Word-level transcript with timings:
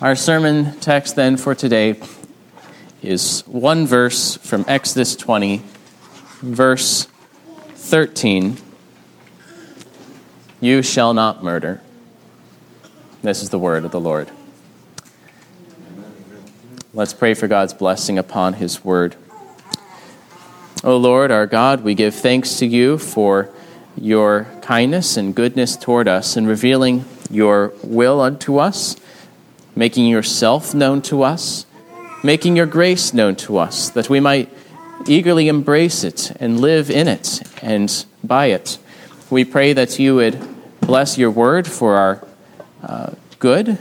Our 0.00 0.16
sermon 0.16 0.80
text 0.80 1.14
then 1.14 1.36
for 1.36 1.54
today 1.54 2.00
is 3.02 3.42
one 3.46 3.86
verse 3.86 4.38
from 4.38 4.64
Exodus 4.66 5.14
20, 5.14 5.60
verse 6.40 7.06
13. 7.74 8.56
You 10.58 10.80
shall 10.80 11.12
not 11.12 11.44
murder. 11.44 11.82
This 13.20 13.42
is 13.42 13.50
the 13.50 13.58
word 13.58 13.84
of 13.84 13.90
the 13.90 14.00
Lord. 14.00 14.30
Let's 16.94 17.12
pray 17.12 17.34
for 17.34 17.46
God's 17.46 17.74
blessing 17.74 18.16
upon 18.16 18.54
his 18.54 18.82
word. 18.82 19.16
O 20.82 20.96
Lord, 20.96 21.30
our 21.30 21.46
God, 21.46 21.84
we 21.84 21.94
give 21.94 22.14
thanks 22.14 22.56
to 22.60 22.66
you 22.66 22.96
for 22.96 23.50
your 23.98 24.46
kindness 24.62 25.18
and 25.18 25.34
goodness 25.34 25.76
toward 25.76 26.08
us 26.08 26.38
in 26.38 26.46
revealing 26.46 27.04
your 27.30 27.74
will 27.82 28.22
unto 28.22 28.56
us 28.56 28.96
making 29.74 30.06
yourself 30.06 30.74
known 30.74 31.02
to 31.02 31.22
us, 31.22 31.66
making 32.22 32.56
your 32.56 32.66
grace 32.66 33.14
known 33.14 33.36
to 33.36 33.58
us, 33.58 33.90
that 33.90 34.10
we 34.10 34.20
might 34.20 34.48
eagerly 35.06 35.48
embrace 35.48 36.04
it 36.04 36.32
and 36.40 36.60
live 36.60 36.90
in 36.90 37.08
it 37.08 37.42
and 37.62 38.04
by 38.22 38.46
it. 38.46 38.78
We 39.30 39.44
pray 39.44 39.72
that 39.72 39.98
you 39.98 40.16
would 40.16 40.38
bless 40.80 41.16
your 41.16 41.30
word 41.30 41.66
for 41.66 41.96
our 41.96 42.26
uh, 42.82 43.12
good, 43.38 43.78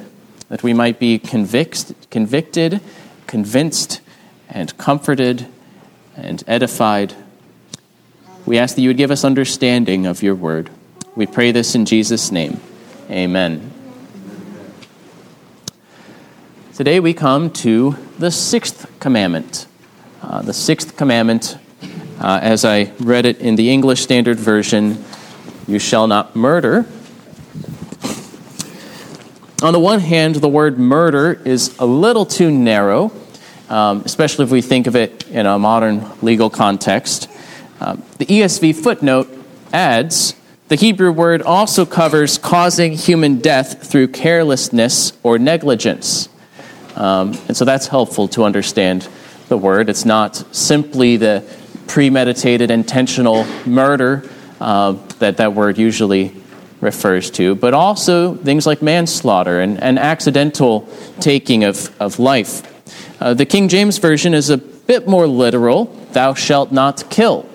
that 0.50 0.64
we 0.64 0.74
might 0.74 1.00
be 1.00 1.20
convict, 1.20 1.94
convicted, 2.10 2.82
convinced, 3.28 4.02
and 4.50 4.76
comforted 4.78 5.48
and 6.16 6.44
edified. 6.48 7.14
We 8.46 8.58
ask 8.58 8.76
that 8.76 8.82
you 8.82 8.90
would 8.90 8.98
give 8.98 9.12
us 9.12 9.24
understanding 9.24 10.06
of 10.06 10.24
your 10.24 10.36
word. 10.36 10.70
We 11.16 11.26
pray 11.26 11.52
this 11.52 11.76
in 11.76 11.86
Jesus' 11.86 12.32
name. 12.32 12.60
Amen. 13.10 13.69
Today 16.80 17.02
we 17.02 17.14
come 17.14 17.52
to 17.52 17.98
the 18.20 18.32
sixth 18.32 18.90
commandment. 19.02 19.68
Uh, 20.22 20.42
the 20.42 20.54
sixth 20.54 20.96
commandment, 20.96 21.58
uh, 22.22 22.40
as 22.42 22.64
I 22.64 22.94
read 23.02 23.26
it 23.26 23.42
in 23.42 23.58
the 23.58 23.70
English 23.70 24.00
Standard 24.00 24.40
Version, 24.40 25.04
you 25.68 25.78
shall 25.78 26.08
not 26.08 26.38
murder. 26.38 26.86
On 29.62 29.74
the 29.74 29.80
one 29.82 30.00
hand, 30.00 30.36
the 30.36 30.48
word 30.48 30.80
murder 30.80 31.42
is 31.44 31.78
a 31.80 31.86
little 31.86 32.26
too 32.26 32.50
narrow, 32.50 33.12
um, 33.68 34.02
especially 34.06 34.46
if 34.46 34.52
we 34.52 34.62
think 34.62 34.88
of 34.88 34.96
it 34.96 35.28
in 35.28 35.46
a 35.46 35.60
modern 35.60 36.10
legal 36.22 36.50
context. 36.50 37.30
Um, 37.82 38.04
the 38.20 38.26
ESV 38.26 38.82
footnote 38.82 39.28
adds 39.74 40.34
the 40.70 40.78
Hebrew 40.78 41.12
word 41.12 41.42
also 41.42 41.86
covers 41.86 42.38
causing 42.38 42.94
human 42.94 43.40
death 43.40 43.86
through 43.86 44.08
carelessness 44.08 45.12
or 45.24 45.38
negligence. 45.38 46.30
Um, 47.00 47.34
and 47.48 47.56
so 47.56 47.66
that's 47.66 47.88
helpful 47.88 48.28
to 48.30 48.44
understand 48.44 49.08
the 49.48 49.58
word. 49.58 49.90
It's 49.90 50.06
not 50.06 50.36
simply 50.56 51.18
the 51.18 51.44
premeditated, 51.88 52.70
intentional 52.70 53.46
murder 53.66 54.30
uh, 54.62 54.92
that 55.20 55.38
that 55.38 55.54
word 55.54 55.78
usually 55.78 56.36
refers 56.82 57.32
to, 57.32 57.56
but 57.56 57.74
also 57.74 58.36
things 58.36 58.66
like 58.66 58.82
manslaughter 58.82 59.60
and, 59.60 59.82
and 59.82 59.98
accidental 59.98 60.88
taking 61.20 61.64
of, 61.64 61.90
of 62.02 62.20
life. 62.20 62.64
Uh, 63.22 63.34
the 63.34 63.46
King 63.46 63.68
James 63.68 63.98
Version 63.98 64.34
is 64.34 64.50
a 64.50 64.58
bit 64.58 65.08
more 65.08 65.28
literal 65.28 65.86
thou 66.14 66.34
shalt 66.34 66.72
not 66.72 67.10
kill. 67.10 67.48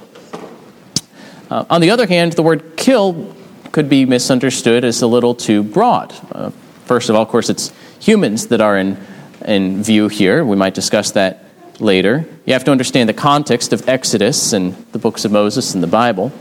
Uh, 1.50 1.64
on 1.70 1.80
the 1.80 1.90
other 1.90 2.06
hand, 2.06 2.32
the 2.34 2.42
word 2.42 2.76
kill 2.76 3.34
could 3.72 3.88
be 3.88 4.04
misunderstood 4.04 4.84
as 4.84 5.02
a 5.02 5.06
little 5.06 5.34
too 5.34 5.62
broad. 5.62 6.14
Uh, 6.32 6.50
first 6.84 7.08
of 7.08 7.16
all, 7.16 7.22
of 7.22 7.28
course, 7.28 7.50
it's 7.50 7.72
humans 7.98 8.48
that 8.48 8.60
are 8.60 8.78
in 8.78 8.96
in 9.44 9.82
view 9.82 10.08
here. 10.08 10.44
We 10.44 10.56
might 10.56 10.74
discuss 10.74 11.12
that 11.12 11.44
later. 11.80 12.24
You 12.46 12.52
have 12.52 12.64
to 12.64 12.70
understand 12.70 13.08
the 13.08 13.14
context 13.14 13.72
of 13.72 13.88
Exodus 13.88 14.52
and 14.52 14.74
the 14.92 14.98
books 14.98 15.24
of 15.24 15.32
Moses 15.32 15.74
and 15.74 15.82
the 15.82 15.88
Bible. 15.88 16.32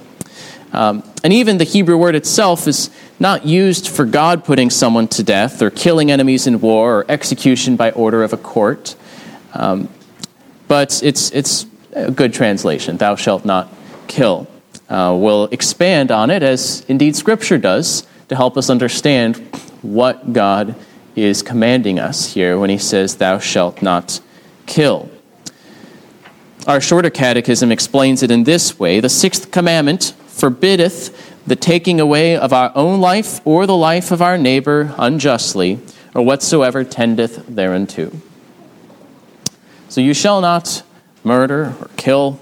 Um, 0.71 1.03
and 1.23 1.31
even 1.31 1.59
the 1.59 1.63
Hebrew 1.63 1.97
word 1.97 2.15
itself 2.15 2.67
is 2.67 2.89
not 3.19 3.45
used 3.45 3.87
for 3.87 4.05
God 4.05 4.43
putting 4.43 4.71
someone 4.71 5.07
to 5.09 5.23
death 5.23 5.61
or 5.61 5.69
killing 5.69 6.09
enemies 6.09 6.47
in 6.47 6.59
war 6.61 6.99
or 6.99 7.05
execution 7.09 7.75
by 7.75 7.91
order 7.91 8.23
of 8.23 8.33
a 8.33 8.37
court. 8.37 8.95
Um, 9.53 9.87
but 10.67 11.03
it's, 11.03 11.31
it's 11.31 11.67
a 11.93 12.09
good 12.09 12.33
translation 12.33 12.97
thou 12.97 13.15
shalt 13.15 13.45
not 13.45 13.71
kill. 14.07 14.47
Uh, 14.89 15.15
we'll 15.19 15.45
expand 15.45 16.11
on 16.11 16.31
it, 16.31 16.43
as 16.43 16.83
indeed 16.87 17.15
Scripture 17.15 17.57
does, 17.57 18.05
to 18.29 18.35
help 18.35 18.57
us 18.57 18.69
understand 18.69 19.37
what 19.81 20.33
God 20.33 20.75
is 21.15 21.41
commanding 21.41 21.99
us 21.99 22.33
here 22.33 22.57
when 22.57 22.69
he 22.69 22.77
says, 22.77 23.17
Thou 23.17 23.39
shalt 23.39 23.81
not 23.81 24.19
kill. 24.65 25.09
Our 26.65 26.79
shorter 26.79 27.09
catechism 27.09 27.71
explains 27.71 28.23
it 28.23 28.31
in 28.31 28.45
this 28.45 28.79
way 28.79 28.99
The 28.99 29.09
sixth 29.09 29.51
commandment 29.51 30.13
forbiddeth 30.27 31.31
the 31.45 31.55
taking 31.55 31.99
away 31.99 32.37
of 32.37 32.53
our 32.53 32.71
own 32.75 33.01
life 33.01 33.45
or 33.45 33.65
the 33.65 33.75
life 33.75 34.11
of 34.11 34.21
our 34.21 34.37
neighbor 34.37 34.93
unjustly, 34.97 35.79
or 36.15 36.21
whatsoever 36.21 36.83
tendeth 36.83 37.45
thereunto. 37.47 38.11
So 39.89 39.99
you 40.01 40.13
shall 40.13 40.41
not 40.41 40.83
murder 41.23 41.75
or 41.79 41.89
kill, 41.97 42.39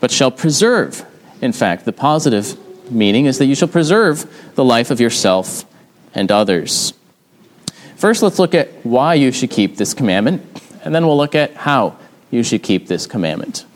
but 0.00 0.10
shall 0.10 0.30
preserve. 0.30 1.06
In 1.40 1.52
fact, 1.52 1.84
the 1.84 1.92
positive 1.92 2.58
meaning 2.90 3.26
is 3.26 3.38
that 3.38 3.46
you 3.46 3.54
shall 3.54 3.68
preserve 3.68 4.52
the 4.56 4.64
life 4.64 4.90
of 4.90 5.00
yourself 5.00 5.64
and 6.14 6.30
others. 6.30 6.92
First, 8.00 8.22
let's 8.22 8.38
look 8.38 8.54
at 8.54 8.70
why 8.82 9.12
you 9.12 9.30
should 9.30 9.50
keep 9.50 9.76
this 9.76 9.92
commandment, 9.92 10.40
and 10.82 10.94
then 10.94 11.06
we'll 11.06 11.18
look 11.18 11.34
at 11.34 11.52
how 11.52 11.98
you 12.30 12.42
should 12.42 12.62
keep 12.62 12.86
this 12.86 13.06
commandment. 13.06 13.66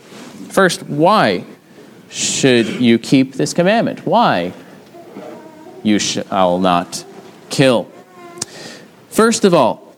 First, 0.49 0.83
why 0.85 1.45
should 2.09 2.67
you 2.81 2.99
keep 2.99 3.35
this 3.35 3.53
commandment? 3.53 4.07
Why 4.07 4.55
you 5.83 5.99
shall 5.99 6.59
not 6.59 7.05
kill? 7.51 7.87
First 9.11 9.45
of 9.45 9.53
all, 9.53 9.95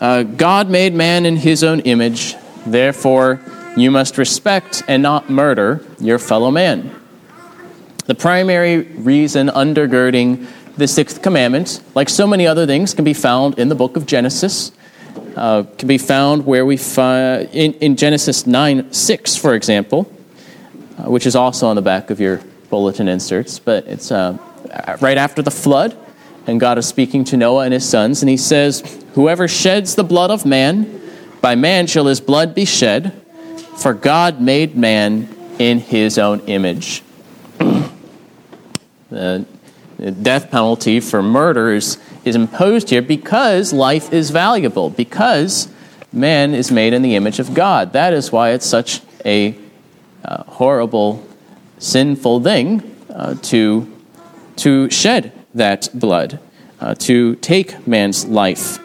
uh, 0.00 0.24
God 0.24 0.68
made 0.68 0.92
man 0.92 1.24
in 1.24 1.36
his 1.36 1.62
own 1.62 1.78
image, 1.78 2.34
therefore, 2.66 3.40
you 3.76 3.92
must 3.92 4.18
respect 4.18 4.82
and 4.88 5.00
not 5.00 5.30
murder 5.30 5.80
your 6.00 6.18
fellow 6.18 6.50
man. 6.50 6.92
The 8.06 8.16
primary 8.16 8.78
reason 8.80 9.46
undergirding 9.46 10.48
the 10.76 10.88
sixth 10.88 11.22
commandment, 11.22 11.80
like 11.94 12.08
so 12.08 12.26
many 12.26 12.46
other 12.46 12.66
things, 12.66 12.94
can 12.94 13.04
be 13.04 13.14
found 13.14 13.58
in 13.58 13.68
the 13.68 13.74
book 13.74 13.96
of 13.96 14.06
Genesis. 14.06 14.72
Uh, 15.36 15.64
can 15.78 15.88
be 15.88 15.98
found 15.98 16.46
where 16.46 16.66
we 16.66 16.76
find 16.76 17.48
in, 17.52 17.72
in 17.74 17.96
Genesis 17.96 18.46
9 18.46 18.92
6, 18.92 19.36
for 19.36 19.54
example, 19.54 20.10
uh, 20.98 21.10
which 21.10 21.26
is 21.26 21.36
also 21.36 21.66
on 21.66 21.76
the 21.76 21.82
back 21.82 22.10
of 22.10 22.20
your 22.20 22.40
bulletin 22.70 23.08
inserts, 23.08 23.58
but 23.58 23.86
it's 23.86 24.10
uh, 24.10 24.36
right 25.00 25.16
after 25.16 25.42
the 25.42 25.50
flood, 25.50 25.96
and 26.46 26.58
God 26.58 26.78
is 26.78 26.86
speaking 26.86 27.24
to 27.24 27.36
Noah 27.36 27.64
and 27.64 27.74
his 27.74 27.88
sons, 27.88 28.22
and 28.22 28.28
he 28.28 28.36
says, 28.36 28.80
Whoever 29.14 29.46
sheds 29.46 29.94
the 29.94 30.04
blood 30.04 30.30
of 30.30 30.44
man, 30.44 31.00
by 31.40 31.54
man 31.54 31.86
shall 31.86 32.06
his 32.06 32.20
blood 32.20 32.54
be 32.54 32.64
shed, 32.64 33.12
for 33.76 33.94
God 33.94 34.40
made 34.40 34.76
man 34.76 35.28
in 35.58 35.78
his 35.78 36.18
own 36.18 36.40
image. 36.46 37.02
the 39.10 39.46
death 39.98 40.50
penalty 40.50 41.00
for 41.00 41.22
murder 41.22 41.72
is, 41.72 41.98
is 42.24 42.36
imposed 42.36 42.90
here 42.90 43.02
because 43.02 43.72
life 43.72 44.12
is 44.12 44.30
valuable, 44.30 44.90
because 44.90 45.68
man 46.12 46.54
is 46.54 46.70
made 46.70 46.92
in 46.92 47.02
the 47.02 47.14
image 47.14 47.38
of 47.38 47.54
God. 47.54 47.92
That 47.92 48.12
is 48.12 48.32
why 48.32 48.50
it's 48.50 48.66
such 48.66 49.00
a 49.24 49.56
uh, 50.24 50.44
horrible, 50.44 51.26
sinful 51.78 52.42
thing 52.42 52.96
uh, 53.10 53.34
to, 53.42 53.92
to 54.56 54.90
shed 54.90 55.32
that 55.54 55.88
blood, 55.94 56.38
uh, 56.80 56.94
to 56.94 57.36
take 57.36 57.86
man's 57.86 58.24
life. 58.24 58.78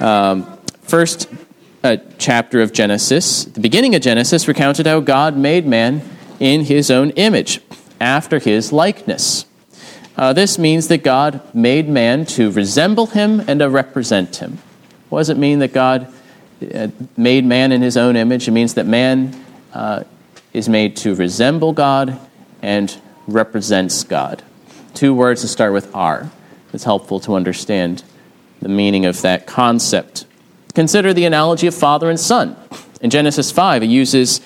Um, 0.00 0.58
first 0.82 1.28
chapter 2.18 2.60
of 2.60 2.72
Genesis, 2.72 3.44
the 3.44 3.60
beginning 3.60 3.94
of 3.94 4.02
Genesis, 4.02 4.48
recounted 4.48 4.86
how 4.86 5.00
God 5.00 5.36
made 5.36 5.66
man 5.66 6.02
in 6.40 6.64
his 6.64 6.90
own 6.90 7.10
image, 7.10 7.60
after 8.00 8.38
his 8.38 8.72
likeness. 8.72 9.46
Uh, 10.16 10.32
this 10.32 10.58
means 10.58 10.88
that 10.88 11.02
God 11.02 11.42
made 11.54 11.88
man 11.88 12.24
to 12.26 12.50
resemble 12.50 13.06
him 13.06 13.40
and 13.46 13.60
to 13.60 13.68
represent 13.68 14.36
him. 14.36 14.58
What 15.10 15.20
does 15.20 15.28
it 15.28 15.36
mean 15.36 15.58
that 15.58 15.72
God 15.74 16.12
uh, 16.74 16.88
made 17.16 17.44
man 17.44 17.70
in 17.70 17.82
his 17.82 17.96
own 17.96 18.16
image? 18.16 18.48
It 18.48 18.52
means 18.52 18.74
that 18.74 18.86
man 18.86 19.38
uh, 19.74 20.04
is 20.54 20.68
made 20.68 20.96
to 20.98 21.14
resemble 21.14 21.74
God 21.74 22.18
and 22.62 22.96
represents 23.28 24.04
God. 24.04 24.42
Two 24.94 25.12
words 25.12 25.42
to 25.42 25.48
start 25.48 25.74
with 25.74 25.94
are. 25.94 26.30
It's 26.72 26.84
helpful 26.84 27.20
to 27.20 27.34
understand 27.34 28.02
the 28.62 28.68
meaning 28.68 29.04
of 29.04 29.20
that 29.20 29.46
concept. 29.46 30.24
Consider 30.74 31.12
the 31.12 31.26
analogy 31.26 31.66
of 31.66 31.74
father 31.74 32.08
and 32.08 32.18
son. 32.18 32.56
In 33.02 33.10
Genesis 33.10 33.52
5, 33.52 33.82
it 33.82 33.86
uses 33.86 34.40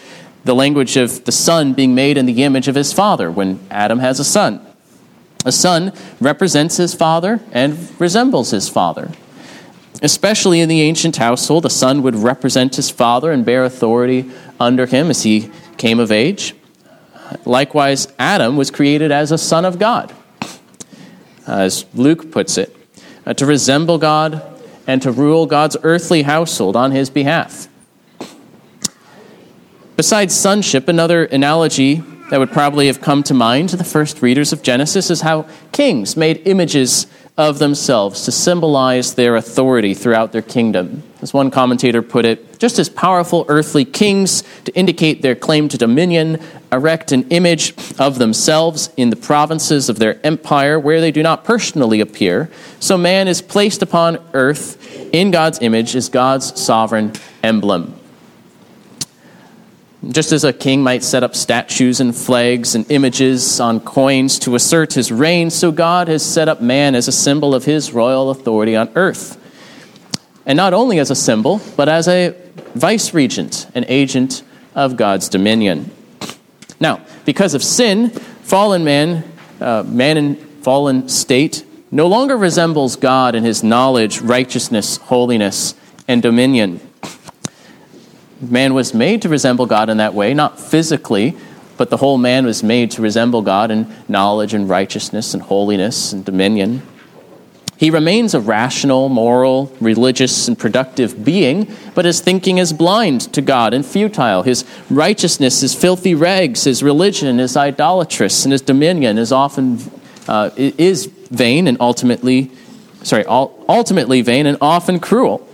the 0.44 0.54
language 0.54 0.96
of 0.96 1.24
the 1.24 1.32
son 1.32 1.74
being 1.74 1.94
made 1.94 2.16
in 2.16 2.26
the 2.26 2.42
image 2.42 2.66
of 2.66 2.74
his 2.74 2.92
father 2.92 3.30
when 3.30 3.60
Adam 3.70 4.00
has 4.00 4.18
a 4.18 4.24
son. 4.24 4.64
A 5.44 5.52
son 5.52 5.92
represents 6.20 6.76
his 6.76 6.94
father 6.94 7.40
and 7.52 7.76
resembles 7.98 8.50
his 8.50 8.68
father. 8.68 9.10
especially 10.02 10.60
in 10.60 10.68
the 10.68 10.80
ancient 10.80 11.16
household, 11.16 11.66
a 11.66 11.70
son 11.70 12.02
would 12.02 12.14
represent 12.14 12.76
his 12.76 12.90
father 12.90 13.30
and 13.32 13.44
bear 13.44 13.64
authority 13.64 14.30
under 14.58 14.86
him 14.86 15.10
as 15.10 15.22
he 15.22 15.50
came 15.76 16.00
of 16.00 16.10
age. 16.10 16.54
Likewise, 17.44 18.08
Adam 18.18 18.56
was 18.56 18.70
created 18.70 19.12
as 19.12 19.30
a 19.30 19.38
son 19.38 19.64
of 19.64 19.78
God, 19.78 20.12
as 21.46 21.84
Luke 21.94 22.32
puts 22.32 22.58
it, 22.58 22.74
uh, 23.26 23.34
to 23.34 23.46
resemble 23.46 23.98
God 23.98 24.42
and 24.86 25.00
to 25.02 25.12
rule 25.12 25.46
God's 25.46 25.76
earthly 25.82 26.22
household 26.22 26.74
on 26.74 26.90
his 26.90 27.10
behalf. 27.10 27.68
Besides 29.96 30.34
sonship, 30.34 30.88
another 30.88 31.24
analogy 31.26 32.02
that 32.30 32.38
would 32.38 32.52
probably 32.52 32.86
have 32.86 33.00
come 33.00 33.22
to 33.24 33.34
mind 33.34 33.68
to 33.68 33.76
the 33.76 33.84
first 33.84 34.22
readers 34.22 34.52
of 34.52 34.62
Genesis 34.62 35.10
is 35.10 35.20
how 35.20 35.46
kings 35.72 36.16
made 36.16 36.40
images 36.46 37.06
of 37.36 37.58
themselves 37.58 38.24
to 38.24 38.32
symbolize 38.32 39.14
their 39.14 39.34
authority 39.34 39.94
throughout 39.94 40.30
their 40.30 40.42
kingdom. 40.42 41.02
As 41.22 41.34
one 41.34 41.50
commentator 41.50 42.02
put 42.02 42.24
it, 42.24 42.58
just 42.58 42.78
as 42.78 42.88
powerful 42.88 43.44
earthly 43.48 43.84
kings 43.84 44.42
to 44.64 44.72
indicate 44.74 45.22
their 45.22 45.34
claim 45.34 45.68
to 45.68 45.78
dominion 45.78 46.38
erect 46.70 47.12
an 47.12 47.28
image 47.30 47.74
of 47.98 48.18
themselves 48.18 48.90
in 48.96 49.10
the 49.10 49.16
provinces 49.16 49.88
of 49.88 49.98
their 49.98 50.24
empire 50.24 50.78
where 50.78 51.00
they 51.00 51.10
do 51.10 51.22
not 51.22 51.44
personally 51.44 52.00
appear, 52.00 52.50
so 52.78 52.96
man 52.96 53.26
is 53.26 53.42
placed 53.42 53.82
upon 53.82 54.18
earth 54.34 54.76
in 55.12 55.30
God's 55.30 55.58
image 55.62 55.96
as 55.96 56.08
God's 56.08 56.60
sovereign 56.60 57.12
emblem. 57.42 57.99
Just 60.08 60.32
as 60.32 60.44
a 60.44 60.52
king 60.52 60.82
might 60.82 61.04
set 61.04 61.22
up 61.22 61.36
statues 61.36 62.00
and 62.00 62.16
flags 62.16 62.74
and 62.74 62.90
images 62.90 63.60
on 63.60 63.80
coins 63.80 64.38
to 64.40 64.54
assert 64.54 64.94
his 64.94 65.12
reign, 65.12 65.50
so 65.50 65.70
God 65.70 66.08
has 66.08 66.24
set 66.24 66.48
up 66.48 66.62
man 66.62 66.94
as 66.94 67.06
a 67.06 67.12
symbol 67.12 67.54
of 67.54 67.66
his 67.66 67.92
royal 67.92 68.30
authority 68.30 68.74
on 68.76 68.90
earth. 68.96 69.36
And 70.46 70.56
not 70.56 70.72
only 70.72 70.98
as 70.98 71.10
a 71.10 71.14
symbol, 71.14 71.60
but 71.76 71.90
as 71.90 72.08
a 72.08 72.34
vice 72.74 73.12
regent, 73.12 73.66
an 73.74 73.84
agent 73.88 74.42
of 74.74 74.96
God's 74.96 75.28
dominion. 75.28 75.90
Now, 76.80 77.04
because 77.26 77.52
of 77.52 77.62
sin, 77.62 78.08
fallen 78.08 78.84
man, 78.84 79.30
uh, 79.60 79.84
man 79.86 80.16
in 80.16 80.36
fallen 80.62 81.10
state, 81.10 81.62
no 81.90 82.06
longer 82.06 82.38
resembles 82.38 82.96
God 82.96 83.34
in 83.34 83.44
his 83.44 83.62
knowledge, 83.62 84.22
righteousness, 84.22 84.96
holiness, 84.96 85.74
and 86.08 86.22
dominion. 86.22 86.80
Man 88.40 88.74
was 88.74 88.94
made 88.94 89.22
to 89.22 89.28
resemble 89.28 89.66
God 89.66 89.90
in 89.90 89.98
that 89.98 90.14
way, 90.14 90.32
not 90.34 90.58
physically, 90.58 91.36
but 91.76 91.90
the 91.90 91.96
whole 91.96 92.18
man 92.18 92.46
was 92.46 92.62
made 92.62 92.90
to 92.92 93.02
resemble 93.02 93.42
God 93.42 93.70
in 93.70 93.90
knowledge 94.08 94.54
and 94.54 94.68
righteousness 94.68 95.34
and 95.34 95.42
holiness 95.42 96.12
and 96.12 96.24
dominion. 96.24 96.82
He 97.76 97.90
remains 97.90 98.34
a 98.34 98.40
rational, 98.40 99.08
moral, 99.08 99.74
religious, 99.80 100.48
and 100.48 100.58
productive 100.58 101.24
being, 101.24 101.74
but 101.94 102.04
his 102.04 102.20
thinking 102.20 102.58
is 102.58 102.74
blind 102.74 103.32
to 103.32 103.40
God 103.40 103.72
and 103.72 103.86
futile. 103.86 104.42
His 104.42 104.66
righteousness 104.90 105.62
is 105.62 105.74
filthy 105.74 106.14
rags. 106.14 106.64
His 106.64 106.82
religion 106.82 107.40
is 107.40 107.56
idolatrous, 107.56 108.44
and 108.44 108.52
his 108.52 108.60
dominion 108.60 109.16
is 109.16 109.32
often 109.32 109.78
uh, 110.28 110.50
is 110.56 111.06
vain 111.06 111.66
and 111.66 111.78
ultimately, 111.80 112.50
sorry, 113.02 113.24
ultimately 113.26 114.20
vain 114.20 114.44
and 114.46 114.58
often 114.60 115.00
cruel. 115.00 115.46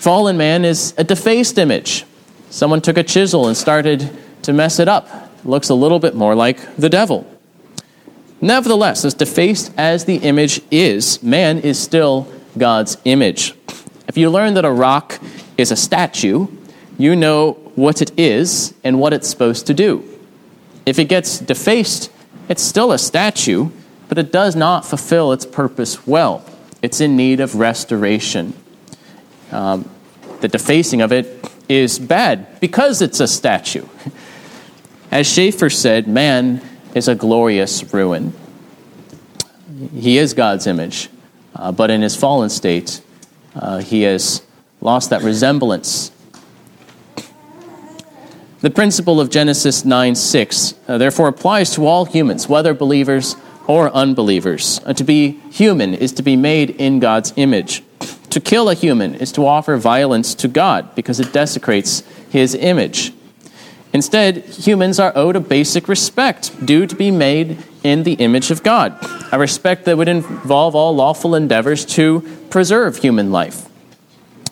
Fallen 0.00 0.38
man 0.38 0.64
is 0.64 0.94
a 0.96 1.04
defaced 1.04 1.58
image. 1.58 2.06
Someone 2.48 2.80
took 2.80 2.96
a 2.96 3.02
chisel 3.02 3.46
and 3.46 3.54
started 3.54 4.10
to 4.40 4.50
mess 4.54 4.78
it 4.78 4.88
up. 4.88 5.06
Looks 5.44 5.68
a 5.68 5.74
little 5.74 5.98
bit 5.98 6.14
more 6.14 6.34
like 6.34 6.74
the 6.76 6.88
devil. 6.88 7.30
Nevertheless, 8.40 9.04
as 9.04 9.12
defaced 9.12 9.74
as 9.76 10.06
the 10.06 10.16
image 10.16 10.62
is, 10.70 11.22
man 11.22 11.58
is 11.58 11.78
still 11.78 12.32
God's 12.56 12.96
image. 13.04 13.54
If 14.08 14.16
you 14.16 14.30
learn 14.30 14.54
that 14.54 14.64
a 14.64 14.72
rock 14.72 15.20
is 15.58 15.70
a 15.70 15.76
statue, 15.76 16.46
you 16.96 17.14
know 17.14 17.52
what 17.74 18.00
it 18.00 18.18
is 18.18 18.72
and 18.82 19.00
what 19.00 19.12
it's 19.12 19.28
supposed 19.28 19.66
to 19.66 19.74
do. 19.74 20.02
If 20.86 20.98
it 20.98 21.10
gets 21.10 21.38
defaced, 21.38 22.10
it's 22.48 22.62
still 22.62 22.90
a 22.90 22.98
statue, 22.98 23.68
but 24.08 24.16
it 24.16 24.32
does 24.32 24.56
not 24.56 24.86
fulfill 24.86 25.32
its 25.32 25.44
purpose 25.44 26.06
well. 26.06 26.42
It's 26.80 27.02
in 27.02 27.18
need 27.18 27.40
of 27.40 27.56
restoration. 27.56 28.54
Um, 29.50 29.88
the 30.40 30.48
defacing 30.48 31.02
of 31.02 31.12
it 31.12 31.48
is 31.68 31.98
bad 31.98 32.60
because 32.60 33.02
it's 33.02 33.20
a 33.20 33.28
statue. 33.28 33.86
As 35.10 35.26
Schaeffer 35.26 35.70
said, 35.70 36.06
man 36.06 36.62
is 36.94 37.08
a 37.08 37.14
glorious 37.14 37.92
ruin. 37.92 38.32
He 39.94 40.18
is 40.18 40.34
God's 40.34 40.66
image, 40.66 41.08
uh, 41.54 41.72
but 41.72 41.90
in 41.90 42.02
his 42.02 42.16
fallen 42.16 42.50
state, 42.50 43.00
uh, 43.54 43.78
he 43.78 44.02
has 44.02 44.42
lost 44.80 45.10
that 45.10 45.22
resemblance. 45.22 46.12
The 48.60 48.70
principle 48.70 49.20
of 49.20 49.30
Genesis 49.30 49.84
9 49.84 50.14
6 50.14 50.74
uh, 50.86 50.98
therefore 50.98 51.28
applies 51.28 51.74
to 51.74 51.86
all 51.86 52.04
humans, 52.04 52.48
whether 52.48 52.74
believers 52.74 53.36
or 53.66 53.90
unbelievers. 53.94 54.80
Uh, 54.84 54.92
to 54.92 55.04
be 55.04 55.40
human 55.50 55.94
is 55.94 56.12
to 56.12 56.22
be 56.22 56.36
made 56.36 56.70
in 56.70 56.98
God's 56.98 57.32
image. 57.36 57.82
To 58.30 58.40
kill 58.40 58.68
a 58.68 58.74
human 58.74 59.16
is 59.16 59.32
to 59.32 59.46
offer 59.46 59.76
violence 59.76 60.34
to 60.36 60.48
God 60.48 60.94
because 60.94 61.18
it 61.18 61.32
desecrates 61.32 62.04
his 62.30 62.54
image. 62.54 63.12
Instead, 63.92 64.44
humans 64.44 65.00
are 65.00 65.12
owed 65.16 65.34
a 65.34 65.40
basic 65.40 65.88
respect 65.88 66.64
due 66.64 66.86
to 66.86 66.94
be 66.94 67.10
made 67.10 67.58
in 67.82 68.04
the 68.04 68.12
image 68.14 68.52
of 68.52 68.62
God, 68.62 68.96
a 69.32 69.38
respect 69.38 69.84
that 69.86 69.96
would 69.96 70.06
involve 70.06 70.76
all 70.76 70.94
lawful 70.94 71.34
endeavors 71.34 71.84
to 71.86 72.20
preserve 72.50 72.98
human 72.98 73.32
life. 73.32 73.68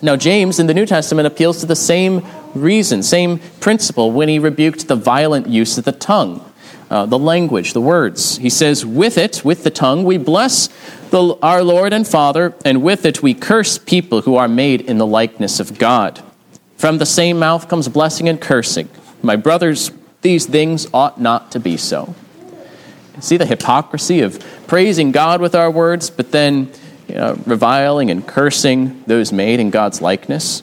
Now, 0.02 0.16
James 0.16 0.58
in 0.58 0.66
the 0.66 0.74
New 0.74 0.86
Testament 0.86 1.26
appeals 1.26 1.60
to 1.60 1.66
the 1.66 1.76
same 1.76 2.26
reason, 2.54 3.04
same 3.04 3.38
principle 3.60 4.10
when 4.10 4.28
he 4.28 4.40
rebuked 4.40 4.88
the 4.88 4.96
violent 4.96 5.46
use 5.46 5.78
of 5.78 5.84
the 5.84 5.92
tongue 5.92 6.44
uh, 6.90 7.06
the 7.06 7.18
language, 7.18 7.72
the 7.72 7.80
words. 7.80 8.38
He 8.38 8.50
says, 8.50 8.84
With 8.84 9.18
it, 9.18 9.44
with 9.44 9.64
the 9.64 9.70
tongue, 9.70 10.04
we 10.04 10.18
bless 10.18 10.68
the, 11.10 11.36
our 11.42 11.62
Lord 11.62 11.92
and 11.92 12.06
Father, 12.06 12.54
and 12.64 12.82
with 12.82 13.04
it 13.04 13.22
we 13.22 13.34
curse 13.34 13.78
people 13.78 14.22
who 14.22 14.36
are 14.36 14.48
made 14.48 14.80
in 14.82 14.98
the 14.98 15.06
likeness 15.06 15.60
of 15.60 15.78
God. 15.78 16.22
From 16.76 16.98
the 16.98 17.06
same 17.06 17.38
mouth 17.38 17.68
comes 17.68 17.88
blessing 17.88 18.28
and 18.28 18.40
cursing. 18.40 18.88
My 19.22 19.36
brothers, 19.36 19.90
these 20.22 20.46
things 20.46 20.86
ought 20.94 21.20
not 21.20 21.52
to 21.52 21.60
be 21.60 21.76
so. 21.76 22.14
See 23.20 23.36
the 23.36 23.46
hypocrisy 23.46 24.20
of 24.20 24.44
praising 24.68 25.10
God 25.10 25.40
with 25.40 25.54
our 25.54 25.70
words, 25.70 26.08
but 26.08 26.30
then 26.30 26.70
you 27.08 27.14
know, 27.14 27.38
reviling 27.46 28.10
and 28.10 28.26
cursing 28.26 29.02
those 29.06 29.32
made 29.32 29.60
in 29.60 29.70
God's 29.70 30.00
likeness? 30.00 30.62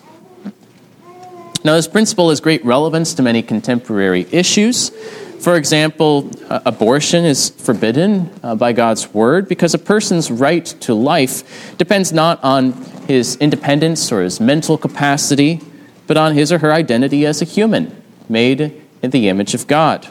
Now, 1.64 1.74
this 1.74 1.88
principle 1.88 2.30
has 2.30 2.40
great 2.40 2.64
relevance 2.64 3.16
to 3.16 3.24
many 3.24 3.42
contemporary 3.42 4.28
issues. 4.32 4.92
For 5.40 5.56
example, 5.56 6.32
uh, 6.50 6.62
abortion 6.66 7.24
is 7.26 7.50
forbidden 7.50 8.32
uh, 8.42 8.56
by 8.56 8.74
God's 8.74 9.14
word 9.14 9.48
because 9.48 9.74
a 9.74 9.78
person's 9.78 10.32
right 10.32 10.66
to 10.66 10.94
life 10.94 11.78
depends 11.78 12.12
not 12.12 12.44
on 12.44 12.74
his 13.08 13.36
independence 13.38 14.12
or 14.12 14.22
his 14.24 14.40
mental 14.40 14.78
capacity, 14.78 15.62
but 16.08 16.18
on 16.18 16.34
his 16.34 16.52
or 16.52 16.60
her 16.60 16.74
identity 16.74 17.26
as 17.26 17.42
a 17.42 17.46
human, 17.46 18.02
made 18.28 18.82
in 19.02 19.12
the 19.12 19.30
image 19.30 19.54
of 19.54 19.68
God. 19.68 20.08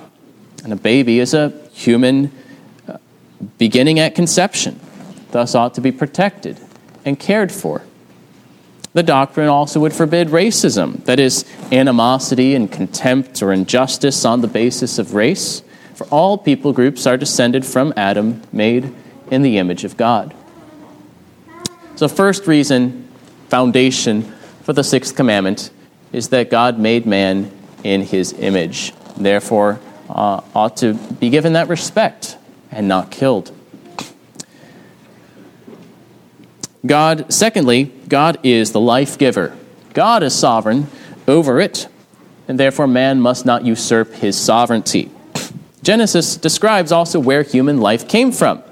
And 0.62 0.72
a 0.72 0.76
baby 0.76 1.18
is 1.18 1.34
a 1.34 1.50
human 1.72 2.30
uh, 2.88 2.98
beginning 3.58 3.98
at 3.98 4.14
conception, 4.14 4.78
thus 5.32 5.54
ought 5.54 5.74
to 5.74 5.80
be 5.80 5.90
protected 5.90 6.60
and 7.04 7.18
cared 7.18 7.50
for. 7.50 7.82
The 8.94 9.02
doctrine 9.02 9.48
also 9.48 9.80
would 9.80 9.92
forbid 9.92 10.28
racism, 10.28 11.04
that 11.04 11.18
is, 11.18 11.44
animosity 11.72 12.54
and 12.54 12.70
contempt 12.70 13.42
or 13.42 13.52
injustice 13.52 14.24
on 14.24 14.40
the 14.40 14.46
basis 14.46 15.00
of 15.00 15.14
race, 15.14 15.62
for 15.94 16.06
all 16.06 16.38
people 16.38 16.72
groups 16.72 17.04
are 17.04 17.16
descended 17.16 17.66
from 17.66 17.92
Adam, 17.96 18.40
made 18.52 18.94
in 19.32 19.42
the 19.42 19.58
image 19.58 19.82
of 19.82 19.96
God. 19.96 20.32
So, 21.96 22.06
first 22.06 22.46
reason, 22.46 23.08
foundation 23.48 24.22
for 24.62 24.72
the 24.72 24.84
sixth 24.84 25.16
commandment 25.16 25.70
is 26.12 26.28
that 26.28 26.48
God 26.48 26.78
made 26.78 27.04
man 27.04 27.50
in 27.82 28.02
his 28.02 28.32
image, 28.34 28.92
therefore, 29.16 29.80
uh, 30.08 30.40
ought 30.54 30.76
to 30.78 30.94
be 30.94 31.30
given 31.30 31.54
that 31.54 31.68
respect 31.68 32.36
and 32.70 32.86
not 32.86 33.10
killed. 33.10 33.50
God, 36.86 37.32
secondly, 37.32 37.92
God 38.08 38.38
is 38.42 38.72
the 38.72 38.80
life 38.80 39.16
giver. 39.16 39.56
God 39.94 40.22
is 40.22 40.34
sovereign 40.34 40.88
over 41.26 41.60
it, 41.60 41.88
and 42.46 42.60
therefore 42.60 42.86
man 42.86 43.20
must 43.20 43.46
not 43.46 43.64
usurp 43.64 44.12
his 44.14 44.38
sovereignty. 44.38 45.10
Genesis 45.82 46.36
describes 46.36 46.92
also 46.92 47.20
where 47.20 47.42
human 47.42 47.80
life 47.80 48.08
came 48.08 48.32
from. 48.32 48.62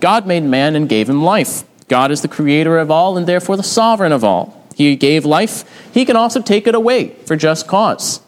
God 0.00 0.26
made 0.26 0.44
man 0.44 0.76
and 0.76 0.88
gave 0.88 1.08
him 1.08 1.22
life. 1.22 1.64
God 1.88 2.10
is 2.10 2.22
the 2.22 2.28
creator 2.28 2.78
of 2.78 2.90
all 2.90 3.16
and 3.16 3.26
therefore 3.26 3.56
the 3.56 3.62
sovereign 3.62 4.12
of 4.12 4.22
all. 4.22 4.54
He 4.74 4.94
gave 4.94 5.24
life, 5.24 5.64
he 5.92 6.04
can 6.04 6.16
also 6.16 6.40
take 6.40 6.66
it 6.66 6.74
away 6.74 7.08
for 7.26 7.36
just 7.36 7.66
cause. 7.66 8.20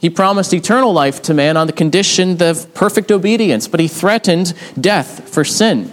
He 0.00 0.10
promised 0.10 0.52
eternal 0.52 0.92
life 0.92 1.22
to 1.22 1.34
man 1.34 1.56
on 1.56 1.66
the 1.66 1.72
condition 1.72 2.40
of 2.42 2.72
perfect 2.74 3.10
obedience, 3.10 3.68
but 3.68 3.80
he 3.80 3.88
threatened 3.88 4.54
death 4.80 5.28
for 5.28 5.44
sin. 5.44 5.92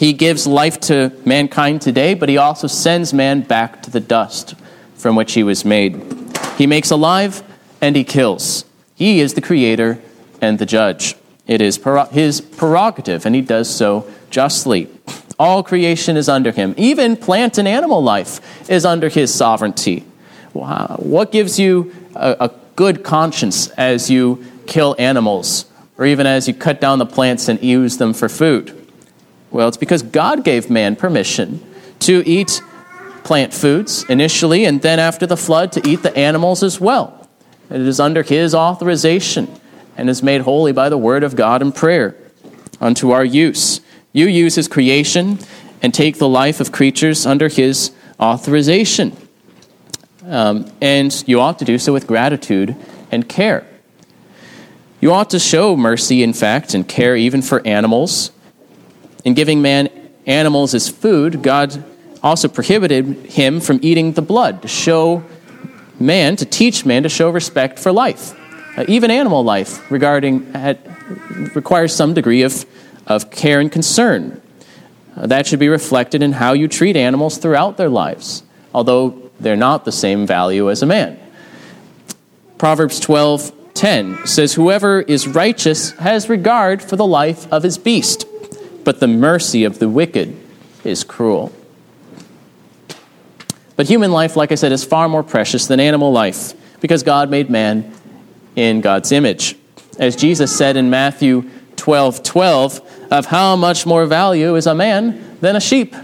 He 0.00 0.14
gives 0.14 0.46
life 0.46 0.80
to 0.80 1.12
mankind 1.26 1.82
today, 1.82 2.14
but 2.14 2.30
he 2.30 2.38
also 2.38 2.66
sends 2.66 3.12
man 3.12 3.42
back 3.42 3.82
to 3.82 3.90
the 3.90 4.00
dust 4.00 4.54
from 4.94 5.14
which 5.14 5.34
he 5.34 5.42
was 5.42 5.62
made. 5.62 6.00
He 6.56 6.66
makes 6.66 6.90
alive 6.90 7.42
and 7.82 7.94
he 7.94 8.02
kills. 8.02 8.64
He 8.94 9.20
is 9.20 9.34
the 9.34 9.42
creator 9.42 9.98
and 10.40 10.58
the 10.58 10.64
judge. 10.64 11.16
It 11.46 11.60
is 11.60 11.78
his 12.12 12.40
prerogative, 12.40 13.26
and 13.26 13.34
he 13.34 13.42
does 13.42 13.68
so 13.68 14.10
justly. 14.30 14.88
All 15.38 15.62
creation 15.62 16.16
is 16.16 16.30
under 16.30 16.50
him. 16.50 16.74
Even 16.78 17.14
plant 17.14 17.58
and 17.58 17.68
animal 17.68 18.02
life 18.02 18.40
is 18.70 18.86
under 18.86 19.10
his 19.10 19.34
sovereignty. 19.34 20.00
What 20.54 21.30
gives 21.30 21.58
you 21.58 21.94
a, 22.14 22.36
a 22.40 22.50
good 22.74 23.04
conscience 23.04 23.68
as 23.72 24.10
you 24.10 24.42
kill 24.66 24.96
animals, 24.98 25.66
or 25.98 26.06
even 26.06 26.26
as 26.26 26.48
you 26.48 26.54
cut 26.54 26.80
down 26.80 26.98
the 26.98 27.04
plants 27.04 27.48
and 27.48 27.62
use 27.62 27.98
them 27.98 28.14
for 28.14 28.30
food? 28.30 28.79
Well, 29.50 29.68
it's 29.68 29.76
because 29.76 30.02
God 30.02 30.44
gave 30.44 30.70
man 30.70 30.96
permission 30.96 31.64
to 32.00 32.22
eat 32.26 32.62
plant 33.24 33.52
foods 33.52 34.04
initially, 34.08 34.64
and 34.64 34.80
then 34.82 34.98
after 34.98 35.26
the 35.26 35.36
flood, 35.36 35.72
to 35.72 35.88
eat 35.88 36.02
the 36.02 36.16
animals 36.16 36.62
as 36.62 36.80
well. 36.80 37.28
It 37.70 37.80
is 37.80 38.00
under 38.00 38.22
his 38.22 38.54
authorization 38.54 39.48
and 39.96 40.08
is 40.08 40.22
made 40.22 40.42
holy 40.42 40.72
by 40.72 40.88
the 40.88 40.98
word 40.98 41.22
of 41.22 41.36
God 41.36 41.62
and 41.62 41.74
prayer 41.74 42.16
unto 42.80 43.10
our 43.10 43.24
use. 43.24 43.80
You 44.12 44.26
use 44.26 44.54
his 44.54 44.66
creation 44.66 45.38
and 45.82 45.94
take 45.94 46.18
the 46.18 46.28
life 46.28 46.60
of 46.60 46.72
creatures 46.72 47.26
under 47.26 47.48
his 47.48 47.92
authorization. 48.18 49.16
Um, 50.24 50.70
and 50.80 51.24
you 51.26 51.40
ought 51.40 51.58
to 51.60 51.64
do 51.64 51.78
so 51.78 51.92
with 51.92 52.06
gratitude 52.06 52.76
and 53.10 53.28
care. 53.28 53.66
You 55.00 55.12
ought 55.12 55.30
to 55.30 55.38
show 55.38 55.76
mercy, 55.76 56.22
in 56.22 56.32
fact, 56.32 56.74
and 56.74 56.86
care 56.86 57.16
even 57.16 57.40
for 57.40 57.66
animals. 57.66 58.32
In 59.24 59.34
giving 59.34 59.62
man 59.62 59.88
animals 60.26 60.74
as 60.74 60.88
food, 60.88 61.42
God 61.42 61.84
also 62.22 62.48
prohibited 62.48 63.06
him 63.26 63.60
from 63.60 63.78
eating 63.82 64.12
the 64.12 64.22
blood 64.22 64.62
to 64.62 64.68
show 64.68 65.24
man, 65.98 66.36
to 66.36 66.44
teach 66.44 66.86
man 66.86 67.02
to 67.02 67.08
show 67.08 67.30
respect 67.30 67.78
for 67.78 67.92
life. 67.92 68.34
Uh, 68.76 68.84
even 68.88 69.10
animal 69.10 69.42
life 69.42 69.90
regarding, 69.90 70.52
requires 71.54 71.94
some 71.94 72.14
degree 72.14 72.42
of, 72.42 72.64
of 73.06 73.30
care 73.30 73.60
and 73.60 73.70
concern. 73.70 74.40
Uh, 75.16 75.26
that 75.26 75.46
should 75.46 75.58
be 75.58 75.68
reflected 75.68 76.22
in 76.22 76.32
how 76.32 76.52
you 76.52 76.68
treat 76.68 76.96
animals 76.96 77.38
throughout 77.38 77.76
their 77.76 77.88
lives, 77.88 78.42
although 78.72 79.30
they're 79.40 79.56
not 79.56 79.84
the 79.84 79.92
same 79.92 80.26
value 80.26 80.70
as 80.70 80.82
a 80.82 80.86
man. 80.86 81.18
Proverbs 82.58 83.00
12 83.00 83.52
10 83.74 84.26
says, 84.26 84.54
Whoever 84.54 85.00
is 85.00 85.26
righteous 85.26 85.92
has 85.92 86.28
regard 86.28 86.82
for 86.82 86.96
the 86.96 87.06
life 87.06 87.50
of 87.50 87.62
his 87.62 87.78
beast, 87.78 88.26
but 88.84 89.00
the 89.00 89.08
mercy 89.08 89.64
of 89.64 89.78
the 89.78 89.88
wicked 89.88 90.36
is 90.84 91.04
cruel. 91.04 91.52
But 93.76 93.88
human 93.88 94.12
life, 94.12 94.36
like 94.36 94.52
I 94.52 94.56
said, 94.56 94.72
is 94.72 94.84
far 94.84 95.08
more 95.08 95.22
precious 95.22 95.66
than 95.66 95.80
animal 95.80 96.12
life 96.12 96.52
because 96.80 97.02
God 97.02 97.30
made 97.30 97.48
man 97.48 97.92
in 98.56 98.80
God's 98.80 99.12
image. 99.12 99.56
As 99.98 100.16
Jesus 100.16 100.56
said 100.56 100.76
in 100.76 100.90
Matthew 100.90 101.48
12 101.76 102.22
12, 102.22 103.08
of 103.10 103.26
how 103.26 103.56
much 103.56 103.86
more 103.86 104.06
value 104.06 104.54
is 104.54 104.66
a 104.66 104.74
man 104.74 105.38
than 105.40 105.56
a 105.56 105.60
sheep. 105.60 105.94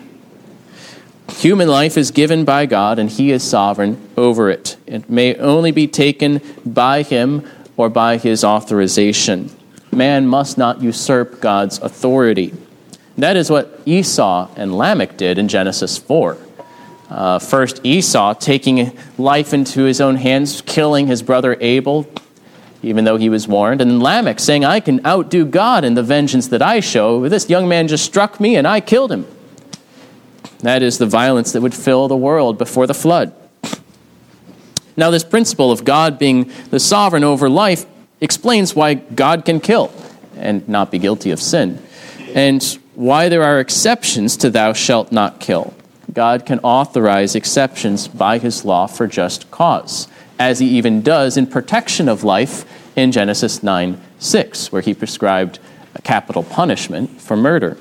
Human 1.32 1.68
life 1.68 1.96
is 1.96 2.10
given 2.10 2.44
by 2.44 2.66
God, 2.66 2.98
and 2.98 3.10
He 3.10 3.30
is 3.30 3.42
sovereign 3.42 4.00
over 4.16 4.48
it. 4.48 4.76
It 4.86 5.10
may 5.10 5.34
only 5.36 5.70
be 5.70 5.86
taken 5.86 6.40
by 6.64 7.02
Him 7.02 7.46
or 7.76 7.88
by 7.88 8.16
His 8.16 8.42
authorization. 8.42 9.50
Man 9.92 10.26
must 10.26 10.56
not 10.56 10.82
usurp 10.82 11.40
God's 11.40 11.78
authority. 11.78 12.54
That 13.18 13.36
is 13.36 13.50
what 13.50 13.80
Esau 13.86 14.48
and 14.56 14.76
Lamech 14.76 15.16
did 15.16 15.38
in 15.38 15.48
Genesis 15.48 15.96
4. 15.96 16.38
Uh, 17.08 17.38
first, 17.38 17.80
Esau 17.84 18.34
taking 18.34 18.96
life 19.16 19.54
into 19.54 19.84
his 19.84 20.00
own 20.00 20.16
hands, 20.16 20.60
killing 20.62 21.06
his 21.06 21.22
brother 21.22 21.56
Abel, 21.60 22.06
even 22.82 23.04
though 23.04 23.16
he 23.16 23.28
was 23.28 23.48
warned. 23.48 23.80
And 23.80 24.02
Lamech 24.02 24.40
saying, 24.40 24.64
I 24.64 24.80
can 24.80 25.04
outdo 25.06 25.44
God 25.44 25.84
in 25.84 25.94
the 25.94 26.02
vengeance 26.02 26.48
that 26.48 26.62
I 26.62 26.80
show. 26.80 27.28
This 27.28 27.48
young 27.48 27.68
man 27.68 27.88
just 27.88 28.04
struck 28.04 28.38
me 28.40 28.56
and 28.56 28.66
I 28.66 28.80
killed 28.80 29.12
him. 29.12 29.26
That 30.60 30.82
is 30.82 30.98
the 30.98 31.06
violence 31.06 31.52
that 31.52 31.62
would 31.62 31.74
fill 31.74 32.08
the 32.08 32.16
world 32.16 32.58
before 32.58 32.86
the 32.86 32.94
flood. 32.94 33.32
Now, 34.96 35.10
this 35.10 35.24
principle 35.24 35.70
of 35.70 35.84
God 35.84 36.18
being 36.18 36.50
the 36.70 36.80
sovereign 36.80 37.22
over 37.22 37.48
life 37.48 37.84
explains 38.20 38.74
why 38.74 38.94
God 38.94 39.44
can 39.44 39.60
kill 39.60 39.92
and 40.36 40.66
not 40.68 40.90
be 40.90 40.98
guilty 40.98 41.30
of 41.30 41.40
sin, 41.40 41.82
and 42.34 42.78
why 42.96 43.28
there 43.28 43.42
are 43.42 43.60
exceptions 43.60 44.38
to 44.38 44.48
thou 44.48 44.72
shalt 44.72 45.12
not 45.12 45.38
kill. 45.38 45.74
God 46.12 46.46
can 46.46 46.58
authorize 46.60 47.34
exceptions 47.34 48.08
by 48.08 48.38
his 48.38 48.64
law 48.64 48.86
for 48.86 49.06
just 49.06 49.50
cause, 49.50 50.08
as 50.38 50.60
he 50.60 50.66
even 50.78 51.02
does 51.02 51.36
in 51.36 51.46
protection 51.46 52.08
of 52.08 52.24
life 52.24 52.64
in 52.96 53.12
Genesis 53.12 53.62
9 53.62 54.00
6, 54.18 54.72
where 54.72 54.80
he 54.80 54.94
prescribed 54.94 55.58
a 55.94 56.00
capital 56.00 56.42
punishment 56.42 57.20
for 57.20 57.36
murder. 57.36 57.76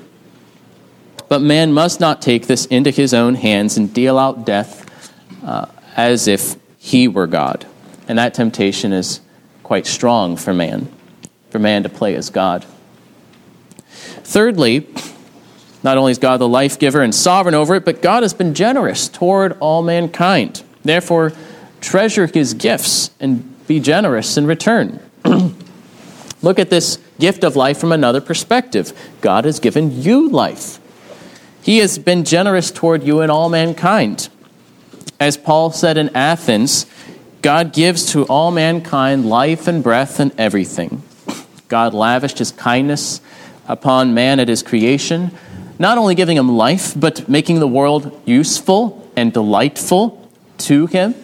But 1.28 1.40
man 1.40 1.72
must 1.72 1.98
not 1.98 2.20
take 2.20 2.46
this 2.46 2.66
into 2.66 2.90
his 2.90 3.14
own 3.14 3.36
hands 3.36 3.78
and 3.78 3.92
deal 3.92 4.18
out 4.18 4.44
death 4.44 4.84
uh, 5.42 5.66
as 5.96 6.28
if 6.28 6.56
he 6.78 7.08
were 7.08 7.26
God. 7.26 7.66
And 8.06 8.18
that 8.18 8.34
temptation 8.34 8.92
is 8.92 9.20
quite 9.62 9.86
strong 9.86 10.36
for 10.36 10.52
man, 10.52 10.92
for 11.48 11.58
man 11.58 11.82
to 11.84 11.88
play 11.88 12.14
as 12.14 12.28
God. 12.28 12.66
Thirdly, 14.26 14.84
not 15.84 15.96
only 15.98 16.10
is 16.10 16.18
God 16.18 16.38
the 16.38 16.48
life 16.48 16.80
giver 16.80 17.00
and 17.00 17.14
sovereign 17.14 17.54
over 17.54 17.76
it, 17.76 17.84
but 17.84 18.02
God 18.02 18.24
has 18.24 18.34
been 18.34 18.54
generous 18.54 19.08
toward 19.08 19.56
all 19.60 19.84
mankind. 19.84 20.64
Therefore, 20.82 21.32
treasure 21.80 22.26
his 22.26 22.52
gifts 22.52 23.12
and 23.20 23.54
be 23.68 23.78
generous 23.78 24.36
in 24.36 24.44
return. 24.44 24.98
Look 26.42 26.58
at 26.58 26.70
this 26.70 26.98
gift 27.20 27.44
of 27.44 27.54
life 27.54 27.78
from 27.78 27.92
another 27.92 28.20
perspective. 28.20 28.92
God 29.20 29.44
has 29.44 29.60
given 29.60 30.02
you 30.02 30.28
life. 30.28 30.80
He 31.62 31.78
has 31.78 31.96
been 31.96 32.24
generous 32.24 32.72
toward 32.72 33.04
you 33.04 33.20
and 33.20 33.30
all 33.30 33.48
mankind. 33.48 34.28
As 35.20 35.36
Paul 35.36 35.70
said 35.70 35.96
in 35.96 36.14
Athens, 36.16 36.86
God 37.42 37.72
gives 37.72 38.10
to 38.10 38.24
all 38.24 38.50
mankind 38.50 39.30
life 39.30 39.68
and 39.68 39.84
breath 39.84 40.18
and 40.18 40.32
everything. 40.36 41.04
God 41.68 41.94
lavished 41.94 42.38
his 42.38 42.50
kindness 42.50 43.20
upon 43.68 44.14
man 44.14 44.40
at 44.40 44.48
his 44.48 44.62
creation, 44.62 45.30
not 45.78 45.98
only 45.98 46.14
giving 46.14 46.36
him 46.36 46.56
life, 46.56 46.98
but 46.98 47.28
making 47.28 47.60
the 47.60 47.68
world 47.68 48.20
useful 48.24 49.08
and 49.16 49.32
delightful 49.32 50.28
to 50.58 50.86
him. 50.86 51.14